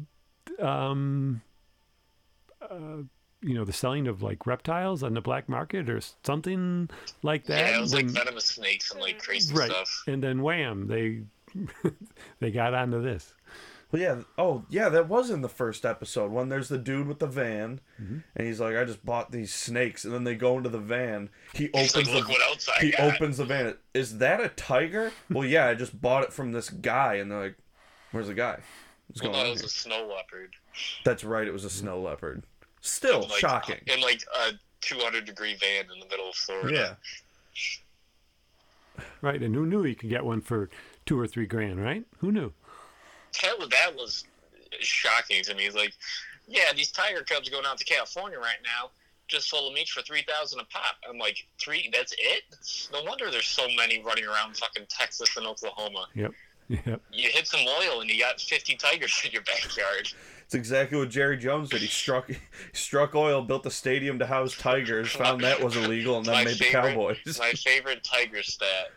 [0.61, 1.42] um
[2.62, 2.98] uh,
[3.42, 6.88] you know the selling of like reptiles on the black market or something
[7.22, 10.40] like that yeah it was like venomous snakes and like crazy right stuff and then
[10.42, 11.22] wham they
[12.40, 13.34] they got onto this
[13.92, 14.22] Well, yeah.
[14.36, 14.88] Oh, yeah.
[14.88, 18.18] That was in the first episode when there's the dude with the van, Mm-hmm.
[18.34, 21.30] and he's like, "I just bought these snakes," and then they go into the van.
[21.54, 23.14] He He's opens like, look the what else I he got.
[23.14, 23.76] opens the van.
[23.94, 25.12] Is that a tiger?
[25.30, 25.68] well, yeah.
[25.68, 27.59] I just bought it from this guy, and they're like,
[28.11, 28.59] "Where's the guy?
[29.09, 30.54] What's well, going no, on?" it was here?" a snow leopard
[31.04, 31.46] That's right.
[31.46, 32.42] It was a snow leopard.
[32.80, 33.80] Still like, shocking.
[33.86, 34.52] in like a
[34.82, 36.96] 200 degree van in the middle of Florida.
[38.98, 39.04] Yeah.
[39.20, 40.70] right and who knew you could get one for
[41.04, 42.52] two or three grand right who knew
[43.42, 44.24] that was, that was
[44.80, 45.66] shocking to me.
[45.66, 45.92] It's like,
[46.46, 48.90] yeah, these tiger cubs going out to California right now,
[49.28, 50.96] just sold them each for three thousand a pop.
[51.09, 51.90] I'm like, three?
[51.92, 52.42] That's it?
[52.92, 56.07] No wonder there's so many running around fucking Texas and Oklahoma.
[56.14, 56.32] yep
[56.68, 60.12] yep You hit some oil and you got 50 tigers in your backyard.
[60.44, 61.80] It's exactly what Jerry Jones did.
[61.80, 62.38] He struck he
[62.72, 66.44] struck oil, built a stadium to house tigers, found that was illegal, and then My
[66.44, 67.38] made the Cowboys.
[67.38, 68.92] My favorite tiger stat.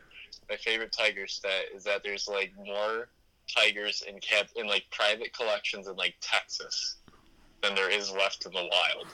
[0.50, 3.10] My favorite tiger stat is that there's like more
[3.48, 6.98] tigers in cap in like private collections in like Texas
[7.64, 9.08] than there is left in the wild.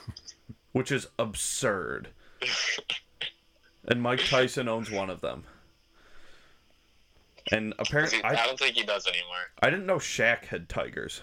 [0.72, 2.08] which is absurd.
[3.88, 5.44] and Mike Tyson owns one of them.
[7.52, 9.36] And apparently, I, I, don't think he does anymore.
[9.62, 11.22] I didn't know Shaq had tigers.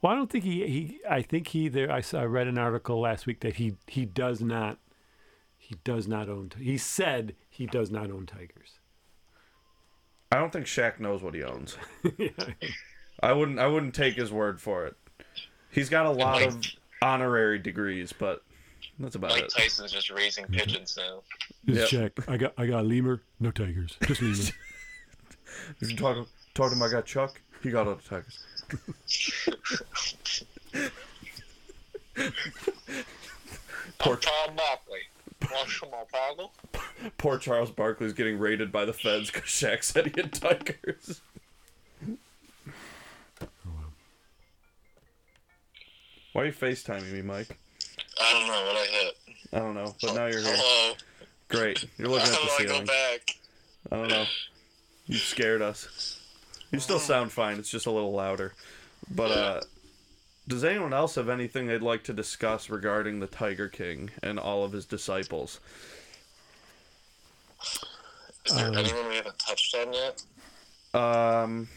[0.00, 2.58] Well, I don't think he, he I think he there I saw I read an
[2.58, 4.78] article last week that he he does not
[5.56, 8.80] he does not own he said he does not own tigers.
[10.32, 11.76] I don't think Shaq knows what he owns.
[12.18, 12.30] yeah.
[13.22, 13.58] I wouldn't.
[13.58, 14.96] I wouldn't take his word for it.
[15.70, 16.60] He's got a lot of
[17.02, 18.42] honorary degrees, but
[18.98, 19.52] that's about Mike it.
[19.56, 21.22] Tyson's just raising pigeons now.
[21.64, 22.16] This is Yep.
[22.16, 22.28] Jack.
[22.28, 24.36] I got I got a lemur, no tigers, just lemur.
[25.80, 28.38] If you talk talk to my guy Chuck, he got all the tigers.
[33.98, 35.00] Poor- Tom Barkley.
[37.18, 41.20] Poor Charles Barkley's getting raided by the feds because Shaq said he had tigers.
[46.32, 47.58] Why are you FaceTiming me, Mike?
[48.20, 49.18] I don't know what I hit.
[49.52, 50.54] I don't know, but now you're here.
[50.56, 50.94] Hello.
[51.48, 51.84] Great.
[51.98, 52.86] You're looking at the do I go ceiling.
[52.86, 53.36] back?
[53.90, 54.24] I don't know.
[55.12, 56.18] You scared us.
[56.70, 57.58] You still sound fine.
[57.58, 58.54] It's just a little louder.
[59.14, 59.60] But uh
[60.48, 64.64] does anyone else have anything they'd like to discuss regarding the Tiger King and all
[64.64, 65.60] of his disciples?
[68.46, 70.22] Is there Um, anyone we haven't touched on yet?
[70.94, 71.68] Um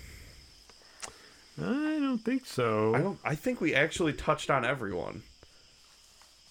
[1.62, 2.96] I don't think so.
[2.96, 5.24] I don't I think we actually touched on everyone.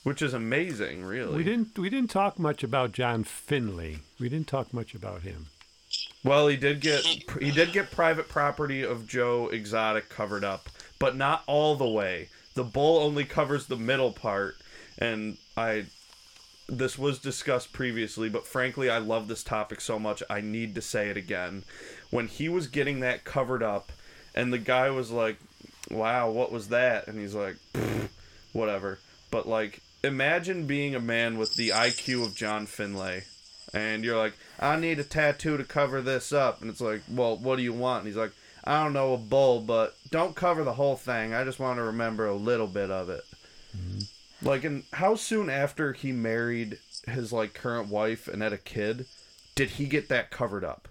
[0.02, 1.34] Which is amazing, really.
[1.34, 4.00] we didn't we didn't talk much about John Finlay.
[4.20, 5.46] We didn't talk much about him.
[6.24, 7.04] Well, he did get
[7.40, 10.68] he did get private property of Joe Exotic covered up,
[10.98, 12.30] but not all the way.
[12.54, 14.56] The bull only covers the middle part,
[14.98, 15.84] and I
[16.66, 20.82] this was discussed previously, but frankly, I love this topic so much I need to
[20.82, 21.64] say it again.
[22.10, 23.92] When he was getting that covered up,
[24.34, 25.36] and the guy was like,
[25.90, 27.56] "Wow, what was that?" and he's like,
[28.52, 28.98] "Whatever."
[29.30, 33.24] But like, imagine being a man with the IQ of John Finlay
[33.74, 36.60] and you're like, I need a tattoo to cover this up.
[36.60, 38.00] And it's like, well, what do you want?
[38.00, 38.32] And he's like,
[38.64, 41.34] I don't know, a bull, but don't cover the whole thing.
[41.34, 43.24] I just want to remember a little bit of it.
[44.40, 49.06] Like, and how soon after he married his like current wife and had a kid
[49.54, 50.88] did he get that covered up?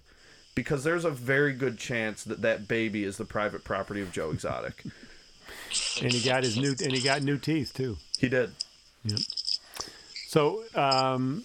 [0.54, 4.30] Because there's a very good chance that that baby is the private property of Joe
[4.30, 4.84] Exotic.
[6.00, 7.96] And he got his new and he got new teeth too.
[8.18, 8.52] he did.
[9.04, 9.18] Yep.
[10.28, 11.44] So um,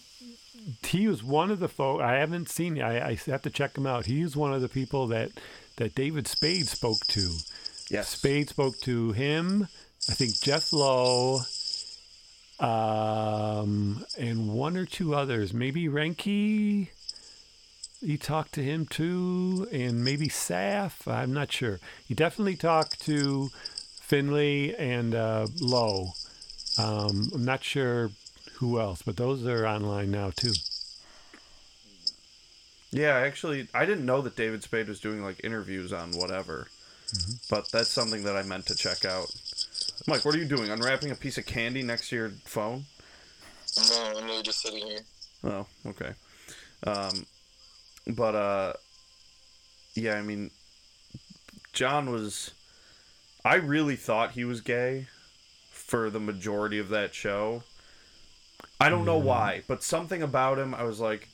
[0.84, 2.02] he was one of the folk.
[2.02, 2.82] I haven't seen.
[2.82, 4.06] I, I have to check him out.
[4.06, 5.32] He was one of the people that
[5.78, 7.32] that David Spade spoke to.
[7.90, 8.10] Yes.
[8.10, 9.68] Spade spoke to him.
[10.10, 11.42] I think Jeff Lowe,
[12.60, 15.54] um, and one or two others.
[15.54, 16.90] Maybe Reinke.
[18.02, 21.06] He talked to him too, and maybe Saff.
[21.12, 21.80] I'm not sure.
[22.08, 23.50] He definitely talked to
[24.00, 26.14] Finlay and uh, Lowe.
[26.78, 28.12] Um, I'm not sure
[28.60, 30.52] who else, but those are online now too.
[32.92, 36.68] Yeah, actually, I didn't know that David Spade was doing like interviews on whatever,
[37.50, 39.34] but that's something that I meant to check out.
[40.08, 40.70] Mike, what are you doing?
[40.70, 42.86] Unwrapping a piece of candy next to your phone?
[43.78, 45.02] No, I'm really just sitting here.
[45.44, 46.12] Oh, okay.
[46.86, 47.26] Um,
[48.08, 48.74] but uh,
[49.96, 50.52] yeah, I mean,
[51.72, 52.52] John was.
[53.46, 55.08] I really thought he was gay
[55.72, 57.64] for the majority of that show.
[58.80, 61.28] I don't know why, but something about him, I was like,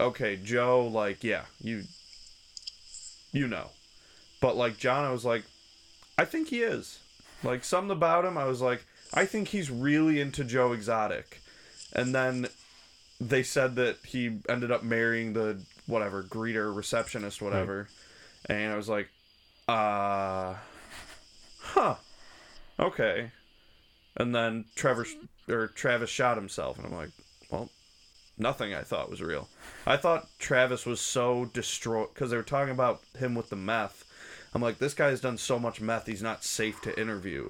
[0.00, 1.84] okay, Joe, like, yeah, you,
[3.32, 3.68] you know,
[4.40, 5.44] but like John, I was like,
[6.16, 6.98] I think he is.
[7.44, 8.84] Like something about him, I was like,
[9.14, 11.40] I think he's really into Joe Exotic,
[11.92, 12.48] and then
[13.20, 17.88] they said that he ended up marrying the whatever greeter receptionist whatever.
[18.46, 19.08] And i was like
[19.66, 20.54] uh
[21.60, 21.96] huh
[22.78, 23.30] okay.
[24.16, 25.14] And then trevor sh-
[25.48, 27.10] or travis shot himself and i'm like
[27.50, 27.68] well
[28.36, 29.48] nothing i thought was real
[29.86, 34.04] i thought travis was so destroyed because they were talking about him with the meth
[34.54, 37.48] i'm like this guy's done so much meth he's not safe to interview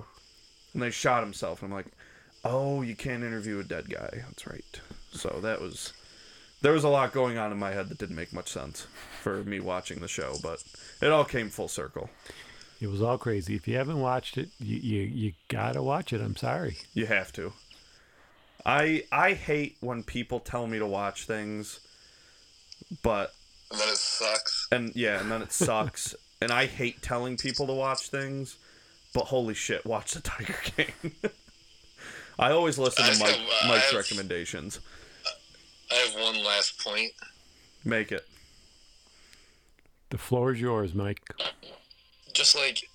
[0.73, 1.93] and they shot himself and i'm like
[2.45, 4.81] oh you can't interview a dead guy that's right
[5.13, 5.93] so that was
[6.61, 8.87] there was a lot going on in my head that didn't make much sense
[9.23, 10.63] for me watching the show, but
[11.01, 12.11] it all came full circle.
[12.81, 13.55] It was all crazy.
[13.55, 16.21] If you haven't watched it, you you, you gotta watch it.
[16.21, 16.79] I'm sorry.
[16.95, 17.53] You have to.
[18.67, 21.81] I I hate when people tell me to watch things,
[23.03, 23.33] but
[23.71, 24.69] And then it sucks.
[24.73, 26.15] and yeah, and then it sucks.
[26.41, 28.57] and I hate telling people to watch things,
[29.15, 30.93] but holy shit, watch the Tiger King.
[32.39, 34.79] I always listen to Mike, have, uh, Mike's have- recommendations.
[35.91, 37.13] I have one last point.
[37.85, 38.27] Make it.
[40.11, 41.21] The floor is yours, Mike.
[42.35, 42.89] Just like,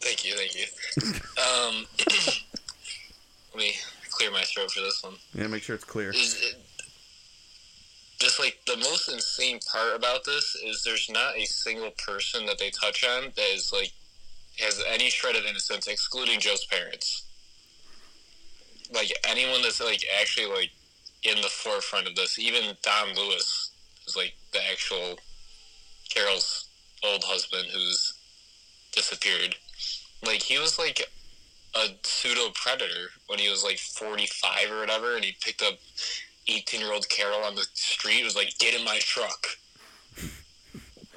[0.00, 0.66] thank you, thank you.
[1.42, 1.86] um,
[3.54, 3.72] let me
[4.18, 5.14] clear my throat for this one.
[5.34, 6.10] Yeah, make sure it's clear.
[6.10, 6.56] Is it,
[8.18, 12.58] just like the most insane part about this is there's not a single person that
[12.58, 13.92] they touch on that is like
[14.58, 17.26] has any shred of innocence, excluding Joe's parents.
[18.92, 20.70] Like anyone that's like actually like
[21.22, 23.70] in the forefront of this, even Don Lewis
[24.06, 25.16] is like the actual
[26.12, 26.68] Carole's
[27.04, 28.14] old husband who's
[28.90, 29.54] disappeared.
[30.26, 31.08] Like he was like
[31.74, 35.74] a pseudo predator when he was like 45 or whatever, and he picked up
[36.46, 38.24] 18 year old Carole on the street.
[38.24, 39.46] Was like, "Get in my truck."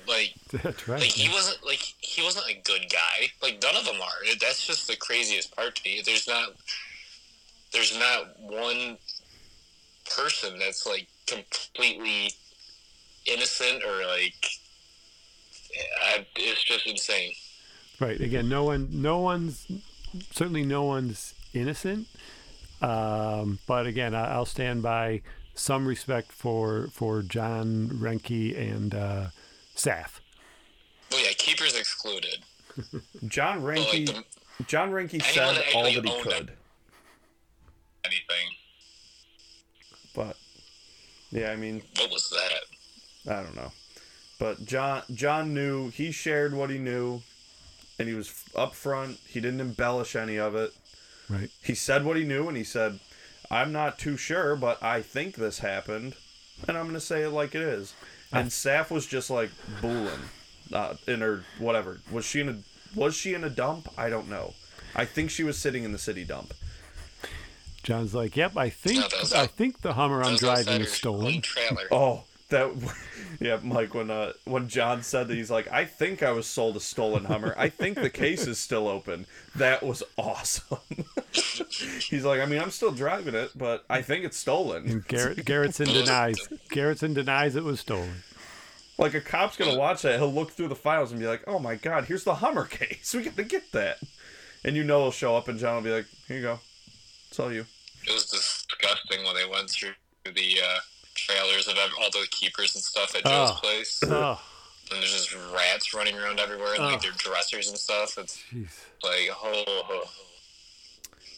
[0.08, 1.00] Like, That's right.
[1.00, 3.30] like he wasn't like he wasn't a good guy.
[3.42, 4.36] Like none of them are.
[4.42, 6.02] That's just the craziest part to me.
[6.04, 6.50] There's not
[7.72, 8.98] there's not one
[10.16, 12.34] person that's like completely
[13.26, 14.34] innocent or like
[16.04, 17.34] I, it's just insane.
[18.00, 18.20] Right.
[18.20, 19.68] Again, no one, no one's
[20.32, 22.08] certainly no one's innocent.
[22.82, 25.22] Um, but again, I, I'll stand by
[25.54, 29.28] some respect for for John Reinke and uh,
[29.76, 30.20] Saff.
[31.12, 32.40] Well, yeah, keepers excluded.
[33.28, 34.24] John But like the,
[34.68, 36.58] John Reinke Anyone said that all that he could, it.
[38.06, 38.48] anything.
[40.16, 40.38] but
[41.32, 43.32] yeah, I mean, What was that?
[43.38, 43.72] I don't know.
[44.40, 47.22] But John John knew he shared what he knew,
[48.02, 49.18] and he was upfront.
[49.28, 50.74] He didn't embellish any of it.
[51.30, 51.50] Right.
[51.64, 53.00] He said what he knew, and he said,
[53.50, 56.16] "I'm not too sure, but I think this happened,
[56.68, 57.94] and I'm going to say it like it is."
[58.34, 60.20] And Saff was just like booling,
[60.74, 62.00] uh, in her whatever.
[62.12, 62.58] Was she in a
[63.00, 63.88] Was she in a dump?
[63.98, 64.54] I don't know.
[64.96, 66.54] I think she was sitting in the city dump.
[67.84, 70.82] John's like, "Yep, I think No, that was I think the Hummer I'm Those driving
[70.82, 71.88] is her stolen." own Trailer.
[71.92, 72.72] Oh, that
[73.40, 73.94] yeah, Mike.
[73.94, 77.26] When uh, when John said that, he's like, I think I was sold a stolen
[77.26, 77.56] Hummer.
[77.58, 79.26] I think the case is still open.
[79.56, 80.78] That was awesome.
[81.32, 84.88] he's like, I mean, I'm still driving it, but I think it's stolen.
[84.88, 86.38] And Garrett Garretson denies.
[86.70, 88.24] Garretson denies it was stolen.
[88.98, 91.58] Like a cop's gonna watch that, he'll look through the files and be like, Oh
[91.58, 93.14] my god, here's the Hummer case.
[93.18, 93.98] We got to get that.
[94.64, 96.60] And you know he'll show up, and John will be like, Here you go,
[97.28, 97.66] it's all you.
[98.08, 99.94] It was disgusting when they went through
[100.26, 100.80] the uh,
[101.26, 103.60] trailers of ev- all the keepers and stuff at Joe's Oh.
[103.62, 104.00] place.
[104.10, 104.42] Oh,
[104.92, 107.02] And there's just rats running around everywhere and like Oh.
[107.02, 108.18] their dressers and stuff.
[108.18, 108.70] It's jeez.
[109.04, 110.04] like, oh, oh.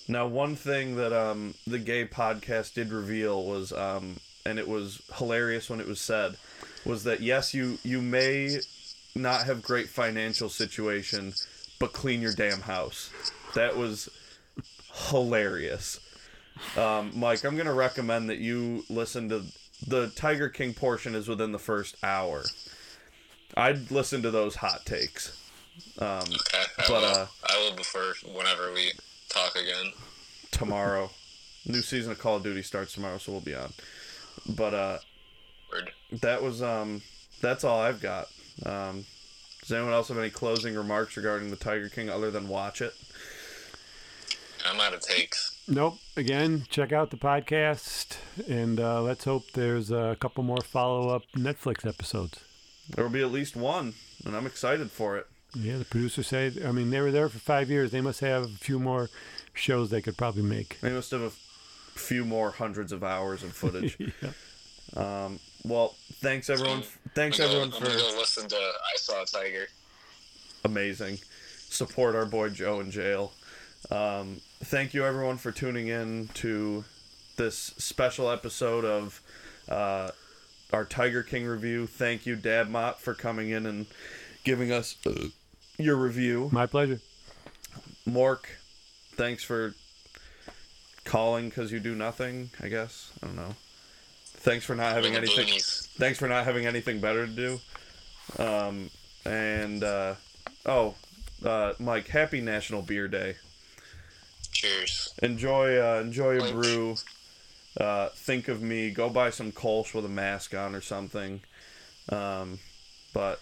[0.08, 5.02] Now, one thing that um, the gay podcast did reveal was, um, and it was
[5.16, 6.36] hilarious when it was said,
[6.86, 8.58] was that yes, you you may
[9.16, 11.34] not have great financial situation,
[11.80, 13.10] but clean your damn house.
[13.56, 14.10] That was
[15.10, 16.00] hilarious.
[16.78, 19.44] Um, Mike, I'm gonna recommend that you listen to
[19.86, 22.44] the Tiger King portion is within the first hour.
[23.56, 25.40] I'd listen to those hot takes.
[26.00, 26.64] Um, okay.
[26.78, 27.06] I But, will.
[27.06, 28.92] uh, I will before whenever we
[29.30, 29.92] talk again.
[30.52, 31.10] tomorrow.
[31.66, 33.72] New season of Call of Duty starts tomorrow, so we'll be on.
[34.50, 34.98] But uh,
[35.72, 35.92] Word.
[36.22, 37.02] that was um,
[37.42, 38.28] that's all I've got.
[38.66, 39.06] Um,
[39.62, 42.94] does anyone else have any closing remarks regarding the Tiger King other than watch it?
[44.66, 45.53] I'm out of takes.
[45.68, 45.98] Nope.
[46.18, 48.18] Again, check out the podcast,
[48.50, 52.40] and uh, let's hope there's a couple more follow-up Netflix episodes.
[52.90, 53.94] There will be at least one,
[54.26, 55.28] and I'm excited for it.
[55.56, 56.62] Yeah, the producer said.
[56.66, 57.92] I mean, they were there for five years.
[57.92, 59.10] They must have a few more
[59.54, 60.80] shows they could probably make.
[60.82, 63.98] They must have a few more hundreds of hours of footage.
[64.22, 65.30] yeah.
[65.64, 66.84] well, thanks everyone.
[67.16, 69.68] Thanks I'm gonna, everyone I'm gonna for go listen to I Saw a Tiger.
[70.66, 71.20] amazing.
[71.70, 73.32] Support our boy Joe in jail.
[73.92, 76.86] Um, thank you everyone for tuning in to
[77.36, 79.22] this special episode of
[79.68, 80.10] uh,
[80.72, 81.86] our Tiger King review.
[81.86, 83.86] Thank you, Dad Mott, for coming in and
[84.44, 85.28] giving us uh,
[85.78, 86.50] your review.
[86.52, 87.02] My pleasure.
[88.08, 88.46] Mork,
[89.16, 89.74] thanks for
[91.04, 92.50] calling because you do nothing.
[92.62, 93.56] I guess I don't know.
[94.24, 95.48] Thanks for not having anything.
[95.98, 97.60] Thanks for not having anything better to do.
[98.40, 98.90] Um,
[99.26, 100.16] and uh,
[100.66, 100.96] oh,
[101.46, 103.36] uh, Mike, happy National Beer Day.
[104.54, 105.14] Cheers.
[105.22, 106.52] Enjoy, uh, enjoy a Thanks.
[106.54, 106.96] brew.
[107.80, 108.92] Uh, think of me.
[108.92, 111.42] Go buy some Kolsch with a mask on or something.
[112.10, 112.60] Um,
[113.14, 113.40] but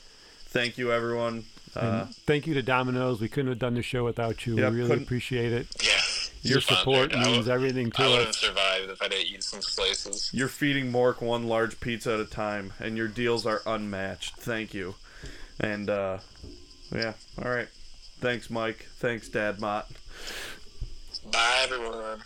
[0.47, 1.45] thank you, everyone.
[1.75, 3.19] Uh, And thank you to Domino's.
[3.21, 4.57] We couldn't have done the show without you.
[4.57, 5.67] Yep, we really couldn't- appreciate it.
[5.83, 6.01] Yeah.
[6.43, 7.15] Your support honored.
[7.27, 8.37] I means would- everything I to wouldn't have us.
[8.37, 10.29] survived if I didn't eat some slices.
[10.33, 14.37] You're feeding Mork one large pizza at a time, and your deals are unmatched.
[14.37, 14.95] Thank you.
[15.59, 16.17] And uh,
[16.91, 17.67] yeah, all right.
[18.21, 18.87] Thanks, Mike.
[18.97, 19.89] Thanks, Dad Mott.
[21.31, 22.17] Bye, everyone.